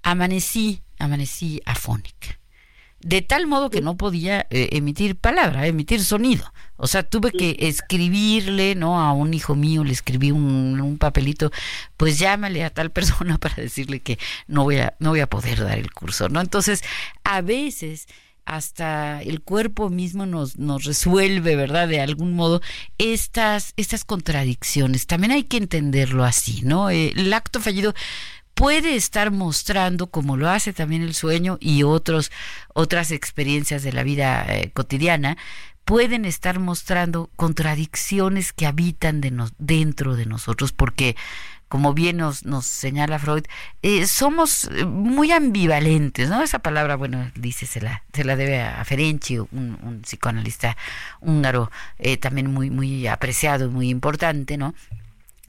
amanecí, 0.03 0.81
amanecí 0.99 1.61
afónica 1.65 2.41
de 3.03 3.21
tal 3.21 3.47
modo 3.47 3.69
que 3.69 3.81
no 3.81 3.97
podía 3.97 4.47
eh, 4.49 4.69
emitir 4.73 5.15
palabra, 5.15 5.65
emitir 5.65 6.03
sonido. 6.03 6.53
O 6.77 6.87
sea, 6.87 7.03
tuve 7.03 7.31
que 7.31 7.55
escribirle, 7.59 8.75
¿no? 8.75 8.99
A 8.99 9.13
un 9.13 9.33
hijo 9.33 9.55
mío 9.55 9.83
le 9.83 9.91
escribí 9.91 10.31
un, 10.31 10.79
un, 10.79 10.97
papelito, 10.97 11.51
pues 11.97 12.19
llámale 12.19 12.63
a 12.63 12.69
tal 12.69 12.91
persona 12.91 13.37
para 13.37 13.55
decirle 13.55 13.99
que 13.99 14.17
no 14.47 14.63
voy 14.63 14.77
a, 14.77 14.95
no 14.99 15.11
voy 15.11 15.19
a 15.19 15.27
poder 15.27 15.63
dar 15.63 15.77
el 15.77 15.91
curso, 15.91 16.29
¿no? 16.29 16.41
Entonces, 16.41 16.83
a 17.23 17.41
veces 17.41 18.07
hasta 18.51 19.21
el 19.21 19.41
cuerpo 19.41 19.89
mismo 19.89 20.25
nos, 20.25 20.57
nos 20.57 20.83
resuelve, 20.83 21.55
¿verdad? 21.55 21.87
De 21.87 22.01
algún 22.01 22.33
modo, 22.33 22.61
estas, 22.97 23.71
estas 23.77 24.03
contradicciones. 24.03 25.07
También 25.07 25.31
hay 25.31 25.43
que 25.43 25.55
entenderlo 25.55 26.25
así, 26.25 26.61
¿no? 26.63 26.89
Eh, 26.89 27.13
el 27.15 27.33
acto 27.33 27.61
fallido 27.61 27.93
puede 28.53 28.97
estar 28.97 29.31
mostrando, 29.31 30.07
como 30.07 30.35
lo 30.35 30.49
hace 30.49 30.73
también 30.73 31.01
el 31.01 31.15
sueño 31.15 31.59
y 31.61 31.83
otros, 31.83 32.29
otras 32.73 33.11
experiencias 33.11 33.83
de 33.83 33.93
la 33.93 34.03
vida 34.03 34.45
eh, 34.49 34.71
cotidiana, 34.73 35.37
pueden 35.85 36.25
estar 36.25 36.59
mostrando 36.59 37.29
contradicciones 37.37 38.51
que 38.51 38.65
habitan 38.65 39.21
de 39.21 39.31
nos, 39.31 39.53
dentro 39.59 40.17
de 40.17 40.25
nosotros, 40.25 40.73
porque 40.73 41.15
como 41.71 41.93
bien 41.93 42.17
nos, 42.17 42.45
nos 42.45 42.65
señala 42.65 43.17
Freud, 43.17 43.45
eh, 43.81 44.05
somos 44.05 44.65
eh, 44.65 44.83
muy 44.83 45.31
ambivalentes, 45.31 46.29
¿no? 46.29 46.43
Esa 46.43 46.59
palabra, 46.59 46.97
bueno, 46.97 47.31
dice, 47.35 47.65
se 47.65 47.79
la, 47.79 48.03
se 48.11 48.25
la 48.25 48.35
debe 48.35 48.61
a 48.61 48.83
Ferenczi, 48.83 49.39
un, 49.39 50.01
psicoanalista 50.03 50.75
húngaro 51.21 51.71
también 52.19 52.51
muy, 52.53 52.69
muy 52.69 53.07
apreciado, 53.07 53.69
muy 53.69 53.89
importante, 53.89 54.57
¿no? 54.57 54.75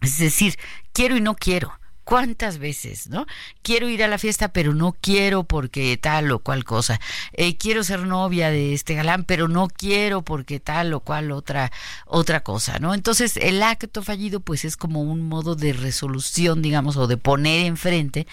Es 0.00 0.18
decir, 0.18 0.56
quiero 0.92 1.16
y 1.16 1.20
no 1.20 1.34
quiero 1.34 1.72
cuántas 2.12 2.58
veces, 2.58 3.08
¿no? 3.08 3.24
Quiero 3.62 3.88
ir 3.88 4.04
a 4.04 4.06
la 4.06 4.18
fiesta, 4.18 4.52
pero 4.52 4.74
no 4.74 4.94
quiero 5.00 5.44
porque 5.44 5.96
tal 5.96 6.30
o 6.30 6.40
cual 6.40 6.62
cosa. 6.62 7.00
Eh, 7.32 7.56
quiero 7.56 7.82
ser 7.84 8.00
novia 8.00 8.50
de 8.50 8.74
este 8.74 8.94
galán, 8.94 9.24
pero 9.24 9.48
no 9.48 9.66
quiero 9.68 10.20
porque 10.20 10.60
tal 10.60 10.92
o 10.92 11.00
cual 11.00 11.32
otra 11.32 11.72
otra 12.04 12.42
cosa, 12.42 12.78
¿no? 12.80 12.92
Entonces 12.92 13.38
el 13.38 13.62
acto 13.62 14.02
fallido, 14.02 14.40
pues 14.40 14.66
es 14.66 14.76
como 14.76 15.00
un 15.00 15.26
modo 15.26 15.54
de 15.54 15.72
resolución, 15.72 16.60
digamos, 16.60 16.98
o 16.98 17.06
de 17.06 17.16
poner 17.16 17.64
enfrente 17.64 18.26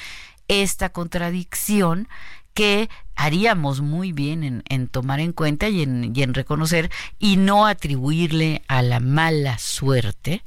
esta 0.49 0.89
contradicción 0.89 2.09
que 2.53 2.89
haríamos 3.15 3.79
muy 3.79 4.11
bien 4.11 4.61
en, 4.67 4.87
tomar 4.89 5.21
en 5.21 5.31
cuenta 5.31 5.69
y 5.69 5.83
en, 5.83 6.11
y 6.13 6.21
en 6.23 6.33
reconocer 6.33 6.91
y 7.17 7.37
no 7.37 7.65
atribuirle 7.65 8.61
a 8.67 8.81
la 8.81 8.99
mala 8.99 9.57
suerte 9.57 10.43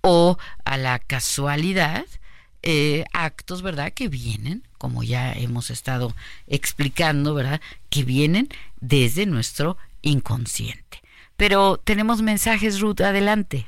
o 0.00 0.38
a 0.64 0.76
la 0.76 1.00
casualidad 1.00 2.04
eh, 2.62 3.04
actos, 3.12 3.62
¿verdad? 3.62 3.92
Que 3.92 4.08
vienen, 4.08 4.62
como 4.78 5.02
ya 5.02 5.32
hemos 5.32 5.70
estado 5.70 6.12
explicando, 6.46 7.34
¿verdad? 7.34 7.60
Que 7.88 8.04
vienen 8.04 8.48
desde 8.80 9.26
nuestro 9.26 9.76
inconsciente. 10.02 11.00
Pero 11.36 11.78
tenemos 11.78 12.22
mensajes, 12.22 12.80
Ruth, 12.80 13.00
adelante. 13.00 13.66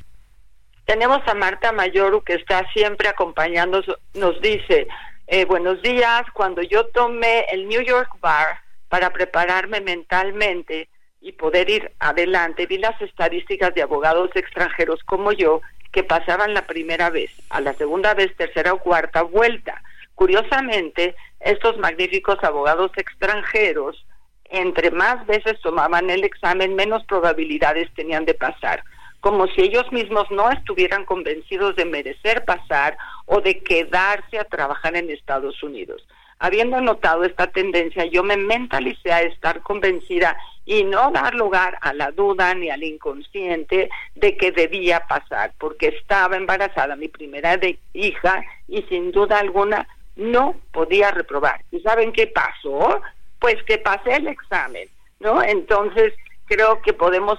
Tenemos 0.85 1.27
a 1.27 1.35
Marta 1.35 1.73
Mayoru 1.73 2.23
que 2.23 2.35
está 2.35 2.67
siempre 2.73 3.09
acompañándonos, 3.09 3.87
nos 4.15 4.41
dice, 4.43 4.89
eh, 5.27 5.45
buenos 5.47 5.81
días, 5.81 6.25
cuando 6.35 6.61
yo 6.61 6.87
tomé 6.89 7.47
el 7.51 7.69
New 7.69 7.83
York 7.83 8.11
Bar 8.21 8.59
para 8.89 9.11
prepararme 9.11 9.81
mentalmente 9.81 10.89
y 11.21 11.33
poder 11.33 11.71
ir 11.71 11.93
adelante, 12.01 12.67
vi 12.67 12.79
las 12.79 13.01
estadísticas 13.01 13.75
de 13.75 13.83
abogados 13.83 14.31
extranjeros 14.35 15.01
como 15.05 15.33
yo 15.33 15.63
que 15.93 16.03
pasaban 16.03 16.55
la 16.55 16.67
primera 16.67 17.11
vez, 17.11 17.31
a 17.51 17.61
la 17.61 17.75
segunda 17.75 18.15
vez, 18.15 18.35
tercera 18.37 18.73
o 18.73 18.79
cuarta 18.79 19.23
vuelta. 19.23 19.83
Curiosamente, 20.15 21.15
estos 21.41 21.77
magníficos 21.79 22.43
abogados 22.43 22.91
extranjeros, 22.97 24.05
entre 24.45 24.91
más 24.91 25.27
veces 25.27 25.61
tomaban 25.61 26.11
el 26.11 26.25
examen, 26.25 26.75
menos 26.75 27.05
probabilidades 27.05 27.93
tenían 27.95 28.25
de 28.25 28.35
pasar, 28.35 28.83
como 29.21 29.47
si 29.49 29.63
ellos 29.63 29.91
mismos 29.93 30.31
no 30.31 30.51
estuvieran 30.51 31.05
convencidos 31.05 31.77
de 31.77 31.85
merecer 31.85 32.45
pasar 32.45 32.97
o 33.27 33.41
de 33.41 33.61
quedarse 33.61 34.39
a 34.39 34.45
trabajar 34.45 34.97
en 34.97 35.11
Estados 35.11 35.63
Unidos. 35.63 36.07
Habiendo 36.45 36.81
notado 36.81 37.23
esta 37.23 37.47
tendencia, 37.47 38.05
yo 38.07 38.25
me 38.25 38.37
mentalicé 38.37 39.13
a 39.13 39.23
estar 39.23 39.63
convencida 39.63 40.37
y 40.65 40.83
no 40.83 41.13
dar 41.13 41.37
lugar 41.37 41.79
a 41.81 41.93
la 41.93 42.11
duda 42.11 42.53
ni 42.55 42.69
al 42.69 42.83
inconsciente 42.83 43.89
de 44.17 44.37
que 44.37 44.51
debía 44.51 45.07
pasar, 45.07 45.53
porque 45.57 45.87
estaba 46.01 46.37
embarazada 46.37 46.97
mi 46.97 47.07
primera 47.07 47.61
hija 47.93 48.43
y 48.67 48.83
sin 48.89 49.13
duda 49.13 49.39
alguna 49.39 49.87
no 50.17 50.57
podía 50.73 51.13
reprobar. 51.13 51.63
¿Y 51.71 51.79
saben 51.79 52.11
qué 52.11 52.27
pasó? 52.27 53.01
Pues 53.39 53.63
que 53.63 53.79
pasé 53.79 54.17
el 54.17 54.27
examen, 54.27 54.89
¿no? 55.21 55.45
Entonces 55.45 56.13
creo 56.47 56.83
que 56.83 56.93
podemos, 56.93 57.39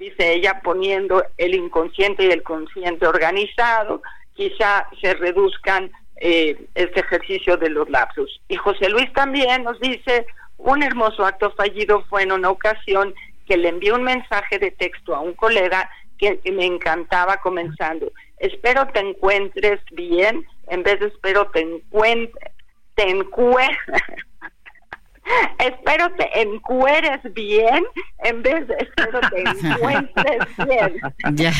dice 0.00 0.32
ella, 0.32 0.60
poniendo 0.64 1.22
el 1.38 1.54
inconsciente 1.54 2.24
y 2.24 2.32
el 2.32 2.42
consciente 2.42 3.06
organizado, 3.06 4.02
quizá 4.34 4.88
se 5.00 5.14
reduzcan 5.14 5.92
eh, 6.20 6.66
este 6.74 7.00
ejercicio 7.00 7.56
de 7.56 7.70
los 7.70 7.88
lapsos. 7.88 8.40
Y 8.48 8.56
José 8.56 8.90
Luis 8.90 9.10
también 9.14 9.64
nos 9.64 9.80
dice, 9.80 10.26
un 10.58 10.82
hermoso 10.82 11.24
acto 11.24 11.50
fallido 11.52 12.04
fue 12.10 12.22
en 12.22 12.32
una 12.32 12.50
ocasión 12.50 13.14
que 13.46 13.56
le 13.56 13.70
envié 13.70 13.92
un 13.92 14.02
mensaje 14.02 14.58
de 14.58 14.70
texto 14.70 15.14
a 15.14 15.20
un 15.20 15.32
colega 15.32 15.88
que, 16.18 16.38
me 16.52 16.66
encantaba 16.66 17.38
comenzando. 17.38 18.12
Espero 18.36 18.86
te 18.88 19.00
encuentres 19.00 19.80
bien, 19.92 20.46
en 20.68 20.82
vez 20.82 21.00
de 21.00 21.06
espero 21.06 21.50
te 21.50 21.60
encuentres, 21.60 22.52
te 22.94 23.08
encue... 23.08 23.66
espero 25.58 26.10
te 26.16 26.40
encueres 26.42 27.20
bien 27.34 27.84
en 28.24 28.42
vez 28.42 28.66
de 28.66 28.74
espero 28.74 29.20
te 29.30 29.40
encuentres 29.68 30.56
bien. 30.66 31.00
Ya. 31.34 31.52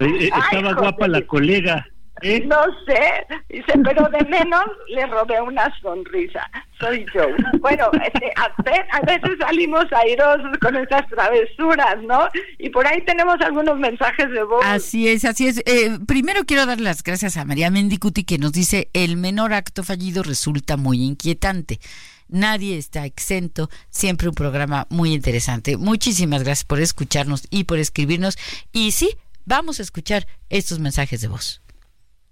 Eh, 0.00 0.30
estaba 0.34 0.72
guapa 0.72 1.06
la 1.06 1.20
colega. 1.26 1.86
No 2.22 2.62
sé, 2.86 3.26
dice, 3.48 3.72
pero 3.84 4.08
de 4.08 4.24
menos 4.28 4.64
le 4.88 5.06
robé 5.06 5.40
una 5.40 5.72
sonrisa. 5.80 6.50
Soy 6.80 7.06
yo. 7.14 7.22
Bueno, 7.60 7.90
este, 8.04 8.32
a, 8.36 9.00
veces 9.02 9.36
salimos 9.40 9.84
airosos 9.92 10.56
con 10.60 10.76
estas 10.76 11.06
travesuras, 11.08 12.02
¿no? 12.02 12.28
Y 12.58 12.70
por 12.70 12.86
ahí 12.86 13.02
tenemos 13.04 13.36
algunos 13.40 13.78
mensajes 13.78 14.30
de 14.30 14.42
voz. 14.44 14.64
Así 14.64 15.08
es, 15.08 15.24
así 15.24 15.48
es. 15.48 15.58
Eh, 15.66 15.98
primero 16.06 16.44
quiero 16.44 16.66
dar 16.66 16.80
las 16.80 17.02
gracias 17.02 17.36
a 17.36 17.44
María 17.44 17.70
Mendicuti 17.70 18.24
que 18.24 18.38
nos 18.38 18.52
dice, 18.52 18.88
el 18.92 19.16
menor 19.16 19.52
acto 19.52 19.82
fallido 19.82 20.22
resulta 20.22 20.76
muy 20.76 21.02
inquietante. 21.02 21.78
Nadie 22.28 22.76
está 22.76 23.06
exento, 23.06 23.70
siempre 23.88 24.28
un 24.28 24.34
programa 24.34 24.86
muy 24.90 25.14
interesante. 25.14 25.76
Muchísimas 25.76 26.42
gracias 26.42 26.64
por 26.64 26.80
escucharnos 26.80 27.46
y 27.50 27.64
por 27.64 27.78
escribirnos. 27.78 28.36
Y 28.72 28.92
sí, 28.92 29.16
vamos 29.46 29.80
a 29.80 29.82
escuchar 29.82 30.26
estos 30.50 30.78
mensajes 30.78 31.22
de 31.22 31.28
voz. 31.28 31.62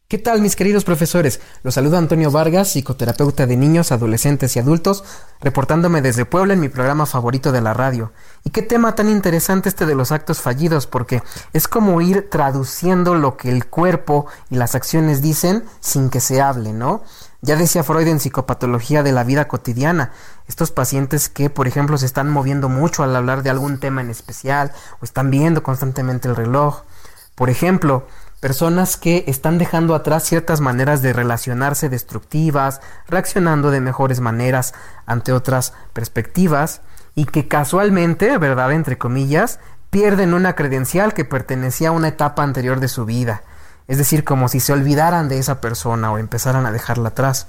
¿Qué 0.08 0.18
tal 0.18 0.40
mis 0.40 0.54
queridos 0.54 0.84
profesores? 0.84 1.40
Los 1.64 1.74
saluda 1.74 1.98
Antonio 1.98 2.30
Vargas, 2.30 2.68
psicoterapeuta 2.68 3.48
de 3.48 3.56
niños, 3.56 3.90
adolescentes 3.90 4.54
y 4.54 4.60
adultos, 4.60 5.02
reportándome 5.40 6.00
desde 6.00 6.24
Puebla 6.24 6.54
en 6.54 6.60
mi 6.60 6.68
programa 6.68 7.06
favorito 7.06 7.50
de 7.50 7.60
la 7.60 7.74
radio. 7.74 8.12
Y 8.44 8.50
qué 8.50 8.62
tema 8.62 8.94
tan 8.94 9.08
interesante 9.08 9.68
este 9.68 9.84
de 9.84 9.96
los 9.96 10.12
actos 10.12 10.40
fallidos, 10.40 10.86
porque 10.86 11.24
es 11.52 11.66
como 11.66 12.00
ir 12.02 12.30
traduciendo 12.30 13.16
lo 13.16 13.36
que 13.36 13.50
el 13.50 13.66
cuerpo 13.66 14.26
y 14.48 14.54
las 14.54 14.76
acciones 14.76 15.22
dicen 15.22 15.64
sin 15.80 16.08
que 16.08 16.20
se 16.20 16.40
hable, 16.40 16.72
¿no? 16.72 17.02
Ya 17.42 17.56
decía 17.56 17.82
Freud 17.82 18.06
en 18.06 18.20
psicopatología 18.20 19.02
de 19.02 19.10
la 19.10 19.24
vida 19.24 19.48
cotidiana, 19.48 20.12
estos 20.46 20.70
pacientes 20.70 21.28
que, 21.28 21.50
por 21.50 21.66
ejemplo, 21.66 21.98
se 21.98 22.06
están 22.06 22.30
moviendo 22.30 22.68
mucho 22.68 23.02
al 23.02 23.16
hablar 23.16 23.42
de 23.42 23.50
algún 23.50 23.80
tema 23.80 24.02
en 24.02 24.10
especial 24.10 24.70
o 25.00 25.04
están 25.04 25.32
viendo 25.32 25.64
constantemente 25.64 26.28
el 26.28 26.36
reloj. 26.36 26.82
Por 27.34 27.50
ejemplo, 27.50 28.06
personas 28.40 28.96
que 28.96 29.24
están 29.26 29.58
dejando 29.58 29.94
atrás 29.94 30.24
ciertas 30.24 30.60
maneras 30.60 31.02
de 31.02 31.12
relacionarse 31.12 31.88
destructivas, 31.88 32.80
reaccionando 33.08 33.70
de 33.70 33.80
mejores 33.80 34.20
maneras 34.20 34.74
ante 35.06 35.32
otras 35.32 35.72
perspectivas 35.92 36.82
y 37.14 37.24
que 37.24 37.48
casualmente, 37.48 38.36
verdad, 38.38 38.72
entre 38.72 38.98
comillas, 38.98 39.58
pierden 39.90 40.34
una 40.34 40.54
credencial 40.54 41.14
que 41.14 41.24
pertenecía 41.24 41.88
a 41.88 41.92
una 41.92 42.08
etapa 42.08 42.42
anterior 42.42 42.80
de 42.80 42.88
su 42.88 43.06
vida, 43.06 43.42
es 43.88 43.98
decir, 43.98 44.24
como 44.24 44.48
si 44.48 44.60
se 44.60 44.72
olvidaran 44.72 45.28
de 45.28 45.38
esa 45.38 45.60
persona 45.60 46.12
o 46.12 46.18
empezaran 46.18 46.66
a 46.66 46.72
dejarla 46.72 47.10
atrás. 47.10 47.46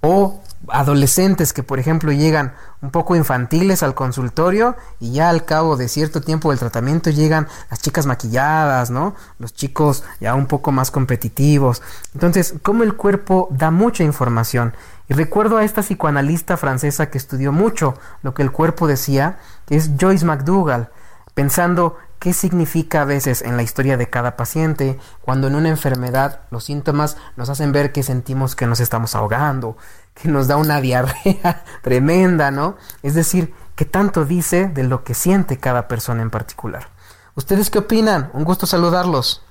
O 0.00 0.42
adolescentes 0.68 1.52
que 1.52 1.62
por 1.62 1.78
ejemplo 1.78 2.12
llegan 2.12 2.54
un 2.80 2.90
poco 2.90 3.16
infantiles 3.16 3.82
al 3.82 3.94
consultorio 3.94 4.76
y 5.00 5.12
ya 5.12 5.28
al 5.28 5.44
cabo 5.44 5.76
de 5.76 5.88
cierto 5.88 6.20
tiempo 6.20 6.50
del 6.50 6.58
tratamiento 6.58 7.10
llegan 7.10 7.48
las 7.70 7.80
chicas 7.80 8.06
maquilladas, 8.06 8.90
¿no? 8.90 9.14
Los 9.38 9.54
chicos 9.54 10.04
ya 10.20 10.34
un 10.34 10.46
poco 10.46 10.72
más 10.72 10.90
competitivos. 10.90 11.82
Entonces, 12.14 12.54
como 12.62 12.82
el 12.82 12.94
cuerpo 12.94 13.48
da 13.50 13.70
mucha 13.70 14.04
información. 14.04 14.74
Y 15.08 15.14
recuerdo 15.14 15.58
a 15.58 15.64
esta 15.64 15.82
psicoanalista 15.82 16.56
francesa 16.56 17.10
que 17.10 17.18
estudió 17.18 17.52
mucho 17.52 17.94
lo 18.22 18.32
que 18.32 18.42
el 18.42 18.52
cuerpo 18.52 18.86
decía, 18.86 19.38
que 19.66 19.76
es 19.76 19.90
Joyce 20.00 20.24
McDougall, 20.24 20.88
pensando 21.34 21.98
qué 22.24 22.32
significa 22.32 23.02
a 23.02 23.04
veces 23.04 23.42
en 23.42 23.58
la 23.58 23.62
historia 23.62 23.98
de 23.98 24.08
cada 24.08 24.34
paciente 24.34 24.98
cuando 25.20 25.46
en 25.46 25.56
una 25.56 25.68
enfermedad 25.68 26.40
los 26.50 26.64
síntomas 26.64 27.18
nos 27.36 27.50
hacen 27.50 27.70
ver 27.70 27.92
que 27.92 28.02
sentimos 28.02 28.56
que 28.56 28.66
nos 28.66 28.80
estamos 28.80 29.14
ahogando, 29.14 29.76
que 30.14 30.28
nos 30.28 30.48
da 30.48 30.56
una 30.56 30.80
diarrea 30.80 31.64
tremenda, 31.82 32.50
¿no? 32.50 32.76
Es 33.02 33.14
decir, 33.14 33.52
que 33.76 33.84
tanto 33.84 34.24
dice 34.24 34.68
de 34.68 34.84
lo 34.84 35.04
que 35.04 35.14
siente 35.14 35.58
cada 35.58 35.88
persona 35.88 36.22
en 36.22 36.30
particular. 36.30 36.88
¿Ustedes 37.34 37.70
qué 37.70 37.80
opinan? 37.80 38.30
Un 38.32 38.44
gusto 38.44 38.66
saludarlos. 38.66 39.42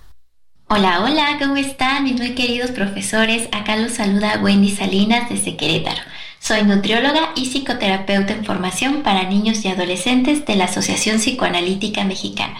Hola, 0.70 1.03
hola, 1.03 1.38
¿cómo 1.39 1.57
están 1.57 2.05
mis 2.05 2.18
muy 2.18 2.34
queridos 2.34 2.72
profesores? 2.72 3.47
Acá 3.51 3.76
los 3.76 3.91
saluda 3.91 4.39
Wendy 4.41 4.76
Salinas 4.76 5.30
desde 5.30 5.57
Querétaro. 5.57 6.01
Soy 6.39 6.64
nutrióloga 6.64 7.32
y 7.36 7.45
psicoterapeuta 7.45 8.34
en 8.34 8.45
formación 8.45 9.03
para 9.03 9.30
niños 9.30 9.64
y 9.66 9.68
adolescentes 9.68 10.45
de 10.45 10.55
la 10.55 10.66
Asociación 10.66 11.18
Psicoanalítica 11.18 12.05
Mexicana. 12.05 12.57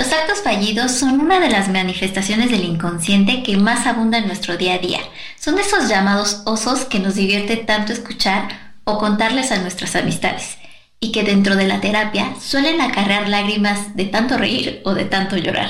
Los 0.00 0.14
actos 0.14 0.40
fallidos 0.40 0.92
son 0.92 1.20
una 1.20 1.40
de 1.40 1.50
las 1.50 1.68
manifestaciones 1.68 2.50
del 2.50 2.64
inconsciente 2.64 3.42
que 3.42 3.58
más 3.58 3.86
abunda 3.86 4.16
en 4.16 4.28
nuestro 4.28 4.56
día 4.56 4.76
a 4.76 4.78
día. 4.78 5.00
Son 5.38 5.58
esos 5.58 5.90
llamados 5.90 6.40
osos 6.46 6.86
que 6.86 7.00
nos 7.00 7.16
divierte 7.16 7.58
tanto 7.58 7.92
escuchar 7.92 8.72
o 8.84 8.96
contarles 8.96 9.52
a 9.52 9.58
nuestras 9.58 9.94
amistades 9.96 10.56
y 11.00 11.12
que 11.12 11.22
dentro 11.22 11.54
de 11.54 11.68
la 11.68 11.82
terapia 11.82 12.34
suelen 12.40 12.80
acarrear 12.80 13.28
lágrimas 13.28 13.94
de 13.94 14.06
tanto 14.06 14.38
reír 14.38 14.80
o 14.86 14.94
de 14.94 15.04
tanto 15.04 15.36
llorar. 15.36 15.68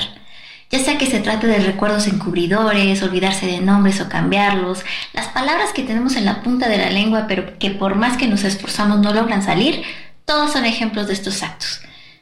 Ya 0.69 0.79
sea 0.79 0.97
que 0.97 1.07
se 1.07 1.19
trate 1.19 1.47
de 1.47 1.59
recuerdos 1.59 2.07
encubridores, 2.07 3.03
olvidarse 3.03 3.47
de 3.47 3.59
nombres 3.59 3.99
o 3.99 4.07
cambiarlos, 4.07 4.85
las 5.11 5.27
palabras 5.27 5.73
que 5.73 5.83
tenemos 5.83 6.15
en 6.15 6.23
la 6.23 6.41
punta 6.41 6.69
de 6.69 6.77
la 6.77 6.89
lengua 6.89 7.25
pero 7.27 7.59
que 7.59 7.71
por 7.71 7.95
más 7.95 8.15
que 8.15 8.29
nos 8.29 8.45
esforzamos 8.45 8.99
no 8.99 9.13
logran 9.13 9.43
salir, 9.43 9.83
todos 10.23 10.53
son 10.53 10.63
ejemplos 10.63 11.07
de 11.07 11.15
estos 11.15 11.43
actos. 11.43 11.81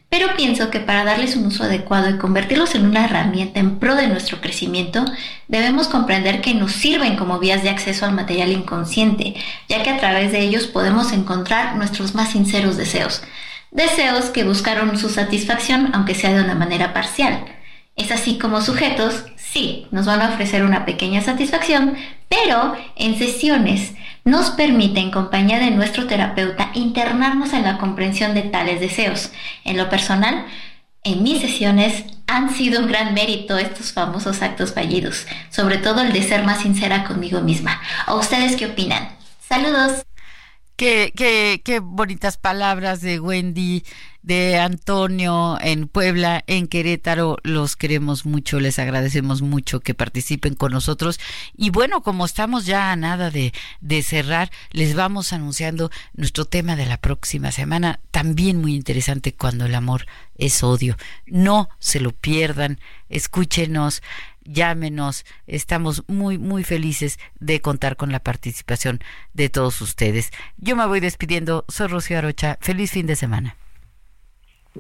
Pero 0.10 0.36
pienso 0.36 0.72
que 0.72 0.80
para 0.80 1.03
darles 1.03 1.36
un 1.36 1.45
uso 1.45 1.64
adecuado 1.64 2.10
y 2.10 2.18
convertirlos 2.18 2.74
en 2.74 2.86
una 2.86 3.05
herramienta 3.05 3.60
en 3.60 3.78
pro 3.78 3.93
de 3.93 4.07
nuestro 4.07 4.41
crecimiento, 4.41 5.05
debemos 5.47 5.88
comprender 5.88 6.41
que 6.41 6.55
nos 6.55 6.72
sirven 6.72 7.16
como 7.16 7.38
vías 7.38 7.62
de 7.62 7.70
acceso 7.70 8.05
al 8.05 8.14
material 8.14 8.51
inconsciente, 8.51 9.36
ya 9.68 9.84
que 9.84 9.91
a 9.91 9.99
través 9.99 10.32
de 10.32 10.39
ellos 10.39 10.66
podemos 10.66 11.12
encontrar 11.12 11.76
nuestros 11.76 12.16
más 12.16 12.32
sinceros 12.32 12.76
deseos. 12.76 13.22
Deseos 13.70 14.26
que 14.26 14.43
buscaron 14.43 14.97
su 14.97 15.10
satisfacción 15.10 15.91
aunque 15.93 16.16
sea 16.16 16.34
de 16.34 16.43
una 16.43 16.55
manera 16.55 16.91
parcial. 16.91 17.45
Es 17.95 18.12
así 18.12 18.39
como 18.39 18.62
sujetos, 18.62 19.26
sí, 19.36 19.88
nos 19.91 20.07
van 20.07 20.22
a 20.22 20.30
ofrecer 20.30 20.64
una 20.64 20.86
pequeña 20.86 21.22
satisfacción, 21.22 21.95
pero 22.30 22.76
en 22.95 23.18
sesiones 23.20 23.93
nos 24.26 24.51
permite, 24.51 24.99
en 24.99 25.11
compañía 25.11 25.59
de 25.59 25.72
nuestro 25.72 26.07
terapeuta, 26.07 26.72
internarnos 26.74 27.53
en 27.53 27.63
la 27.63 27.78
comprensión 27.78 28.34
de 28.34 28.43
tales 28.43 28.80
deseos. 28.80 29.32
En 29.63 29.78
lo 29.78 29.89
personal, 29.89 30.45
en 31.03 31.24
mis 31.24 31.41
sesiones 31.41 32.03
han 32.28 32.53
sido 32.53 32.82
un 32.82 32.88
gran 32.88 33.13
mérito 33.13 33.57
estos 33.57 33.91
famosos 33.91 34.41
actos 34.41 34.74
fallidos, 34.74 35.26
sobre 35.49 35.78
todo 35.78 36.01
el 36.01 36.13
de 36.13 36.24
ser 36.24 36.43
más 36.43 36.61
sincera 36.61 37.05
conmigo 37.05 37.41
misma. 37.41 37.82
¿O 38.07 38.17
ustedes 38.17 38.55
qué 38.55 38.67
opinan? 38.67 39.09
Saludos. 39.47 40.09
Qué, 40.80 41.11
qué, 41.13 41.61
qué 41.61 41.80
bonitas 41.82 42.38
palabras 42.38 43.01
de 43.01 43.19
Wendy 43.19 43.84
de 44.21 44.59
Antonio 44.59 45.57
en 45.59 45.89
Puebla, 45.89 46.41
en 46.47 46.69
Querétaro. 46.69 47.36
Los 47.43 47.75
queremos 47.75 48.25
mucho, 48.25 48.61
les 48.61 48.80
agradecemos 48.80 49.41
mucho 49.41 49.82
que 49.82 49.93
participen 49.93 50.55
con 50.55 50.71
nosotros. 50.71 51.19
Y 51.53 51.69
bueno, 51.69 52.01
como 52.01 52.23
estamos 52.23 52.65
ya 52.65 52.93
a 52.93 52.95
nada 52.95 53.30
de, 53.30 53.51
de 53.82 54.01
cerrar, 54.03 54.51
les 54.71 54.95
vamos 54.95 55.34
anunciando 55.34 55.91
nuestro 56.13 56.45
tema 56.45 56.77
de 56.77 56.86
la 56.86 56.95
próxima 56.95 57.51
semana, 57.51 57.99
también 58.11 58.61
muy 58.61 58.73
interesante 58.73 59.34
cuando 59.34 59.65
el 59.65 59.75
amor 59.75 60.05
es 60.38 60.63
odio. 60.63 60.95
No 61.25 61.67
se 61.80 61.99
lo 61.99 62.11
pierdan, 62.11 62.80
escúchenos 63.09 64.01
llámenos. 64.52 65.26
Estamos 65.47 66.04
muy, 66.08 66.38
muy 66.38 66.64
felices 66.64 67.20
de 67.39 67.62
contar 67.62 67.95
con 67.95 68.12
la 68.12 68.20
participación 68.20 69.00
de 69.34 69.50
todos 69.50 69.82
ustedes. 69.82 70.32
Yo 70.58 70.76
me 70.76 70.86
voy 70.86 71.00
despidiendo. 71.00 71.66
Soy 71.68 71.88
Rocío 71.88 72.18
Arocha. 72.18 72.58
Feliz 72.62 72.91
fin 72.91 73.08
de 73.08 73.16
semana. 73.16 73.56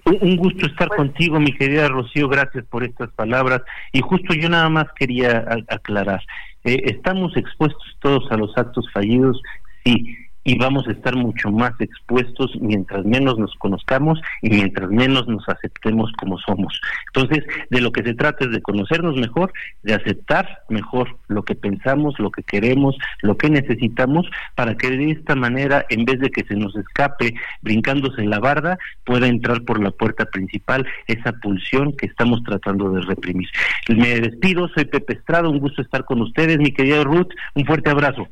Un 0.05 0.37
gusto 0.37 0.67
estar 0.67 0.87
contigo, 0.89 1.39
mi 1.39 1.51
querida 1.51 1.87
Rocío, 1.87 2.29
gracias 2.29 2.63
por 2.65 2.83
estas 2.83 3.09
palabras. 3.11 3.61
Y 3.91 4.01
justo 4.01 4.33
yo 4.33 4.47
nada 4.47 4.69
más 4.69 4.85
quería 4.97 5.45
aclarar, 5.67 6.21
eh, 6.63 6.81
¿estamos 6.85 7.35
expuestos 7.35 7.83
todos 7.99 8.31
a 8.31 8.37
los 8.37 8.55
actos 8.57 8.85
fallidos? 8.93 9.41
Sí, 9.83 10.15
y 10.43 10.57
vamos 10.57 10.87
a 10.87 10.91
estar 10.91 11.15
mucho 11.15 11.51
más 11.51 11.73
expuestos 11.79 12.51
mientras 12.61 13.05
menos 13.05 13.37
nos 13.37 13.53
conozcamos 13.55 14.19
y 14.41 14.49
mientras 14.49 14.89
menos 14.89 15.27
nos 15.27 15.47
aceptemos 15.47 16.11
como 16.13 16.37
somos. 16.39 16.79
Entonces, 17.13 17.45
de 17.69 17.81
lo 17.81 17.91
que 17.91 18.03
se 18.03 18.13
trata 18.13 18.45
es 18.45 18.51
de 18.51 18.61
conocernos 18.61 19.15
mejor, 19.15 19.51
de 19.83 19.93
aceptar 19.93 20.63
mejor 20.69 21.17
lo 21.27 21.43
que 21.43 21.55
pensamos, 21.55 22.17
lo 22.19 22.31
que 22.31 22.43
queremos, 22.43 22.95
lo 23.21 23.37
que 23.37 23.49
necesitamos, 23.49 24.29
para 24.55 24.75
que 24.75 24.89
de 24.89 25.11
esta 25.11 25.35
manera, 25.35 25.85
en 25.89 26.05
vez 26.05 26.19
de 26.19 26.29
que 26.29 26.43
se 26.45 26.55
nos 26.55 26.75
escape 26.75 27.33
brincándose 27.61 28.21
en 28.21 28.29
la 28.29 28.39
barda, 28.39 28.77
pueda 29.05 29.27
entrar 29.27 29.63
por 29.63 29.81
la 29.81 29.91
puerta 29.91 30.25
principal 30.25 30.87
esa 31.07 31.33
pulsión 31.33 31.95
que 31.95 32.05
estamos 32.05 32.41
tratando 32.43 32.91
de 32.91 33.01
reprimir. 33.01 33.49
Me 33.89 34.19
despido, 34.19 34.69
soy 34.69 34.85
Pepe 34.85 35.13
Estrada, 35.13 35.49
un 35.49 35.59
gusto 35.59 35.81
estar 35.81 36.05
con 36.05 36.21
ustedes, 36.21 36.57
mi 36.57 36.71
querida 36.71 37.03
Ruth, 37.03 37.29
un 37.55 37.65
fuerte 37.65 37.89
abrazo. 37.89 38.27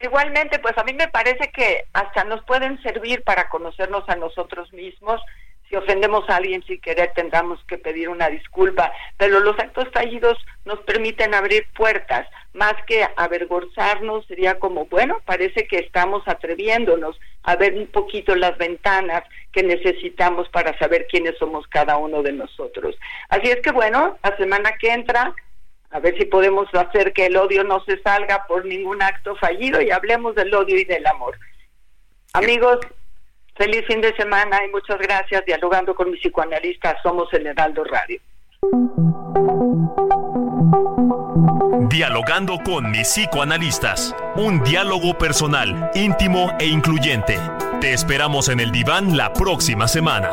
Igualmente, 0.00 0.58
pues 0.58 0.76
a 0.76 0.84
mí 0.84 0.92
me 0.92 1.08
parece 1.08 1.50
que 1.50 1.84
hasta 1.92 2.24
nos 2.24 2.42
pueden 2.44 2.82
servir 2.82 3.22
para 3.22 3.48
conocernos 3.48 4.08
a 4.08 4.16
nosotros 4.16 4.72
mismos. 4.72 5.20
Si 5.68 5.76
ofendemos 5.76 6.28
a 6.28 6.36
alguien 6.36 6.62
sin 6.64 6.80
querer, 6.80 7.12
tendremos 7.14 7.62
que 7.64 7.78
pedir 7.78 8.08
una 8.08 8.28
disculpa. 8.28 8.92
Pero 9.16 9.40
los 9.40 9.58
actos 9.58 9.88
fallidos 9.92 10.36
nos 10.64 10.80
permiten 10.80 11.32
abrir 11.32 11.66
puertas. 11.74 12.28
Más 12.52 12.74
que 12.86 13.06
avergonzarnos, 13.16 14.26
sería 14.26 14.58
como, 14.58 14.86
bueno, 14.86 15.20
parece 15.24 15.66
que 15.66 15.78
estamos 15.78 16.22
atreviéndonos 16.26 17.18
a 17.44 17.56
ver 17.56 17.74
un 17.74 17.86
poquito 17.86 18.34
las 18.36 18.58
ventanas 18.58 19.24
que 19.52 19.62
necesitamos 19.62 20.48
para 20.50 20.76
saber 20.78 21.06
quiénes 21.06 21.38
somos 21.38 21.66
cada 21.68 21.96
uno 21.96 22.22
de 22.22 22.32
nosotros. 22.32 22.96
Así 23.28 23.48
es 23.50 23.60
que, 23.62 23.70
bueno, 23.70 24.18
la 24.22 24.36
semana 24.36 24.72
que 24.78 24.92
entra 24.92 25.34
a 25.94 26.00
ver 26.00 26.18
si 26.18 26.24
podemos 26.24 26.66
hacer 26.74 27.12
que 27.12 27.26
el 27.26 27.36
odio 27.36 27.62
no 27.62 27.78
se 27.84 28.02
salga 28.02 28.46
por 28.48 28.66
ningún 28.66 29.00
acto 29.00 29.36
fallido 29.36 29.80
y 29.80 29.92
hablemos 29.92 30.34
del 30.34 30.52
odio 30.52 30.76
y 30.76 30.84
del 30.84 31.06
amor. 31.06 31.38
Amigos, 32.32 32.80
feliz 33.54 33.86
fin 33.86 34.00
de 34.00 34.12
semana 34.16 34.58
y 34.64 34.70
muchas 34.72 34.98
gracias. 34.98 35.44
Dialogando 35.46 35.94
con 35.94 36.10
mi 36.10 36.16
psicoanalista, 36.16 37.00
somos 37.00 37.32
el 37.32 37.46
Heraldo 37.46 37.84
Radio. 37.84 38.20
Dialogando 41.88 42.58
con 42.64 42.90
mis 42.90 43.06
psicoanalistas. 43.06 44.16
Un 44.34 44.64
diálogo 44.64 45.16
personal, 45.16 45.92
íntimo 45.94 46.50
e 46.58 46.66
incluyente. 46.66 47.38
Te 47.80 47.92
esperamos 47.92 48.48
en 48.48 48.58
el 48.58 48.72
diván 48.72 49.16
la 49.16 49.32
próxima 49.32 49.86
semana. 49.86 50.32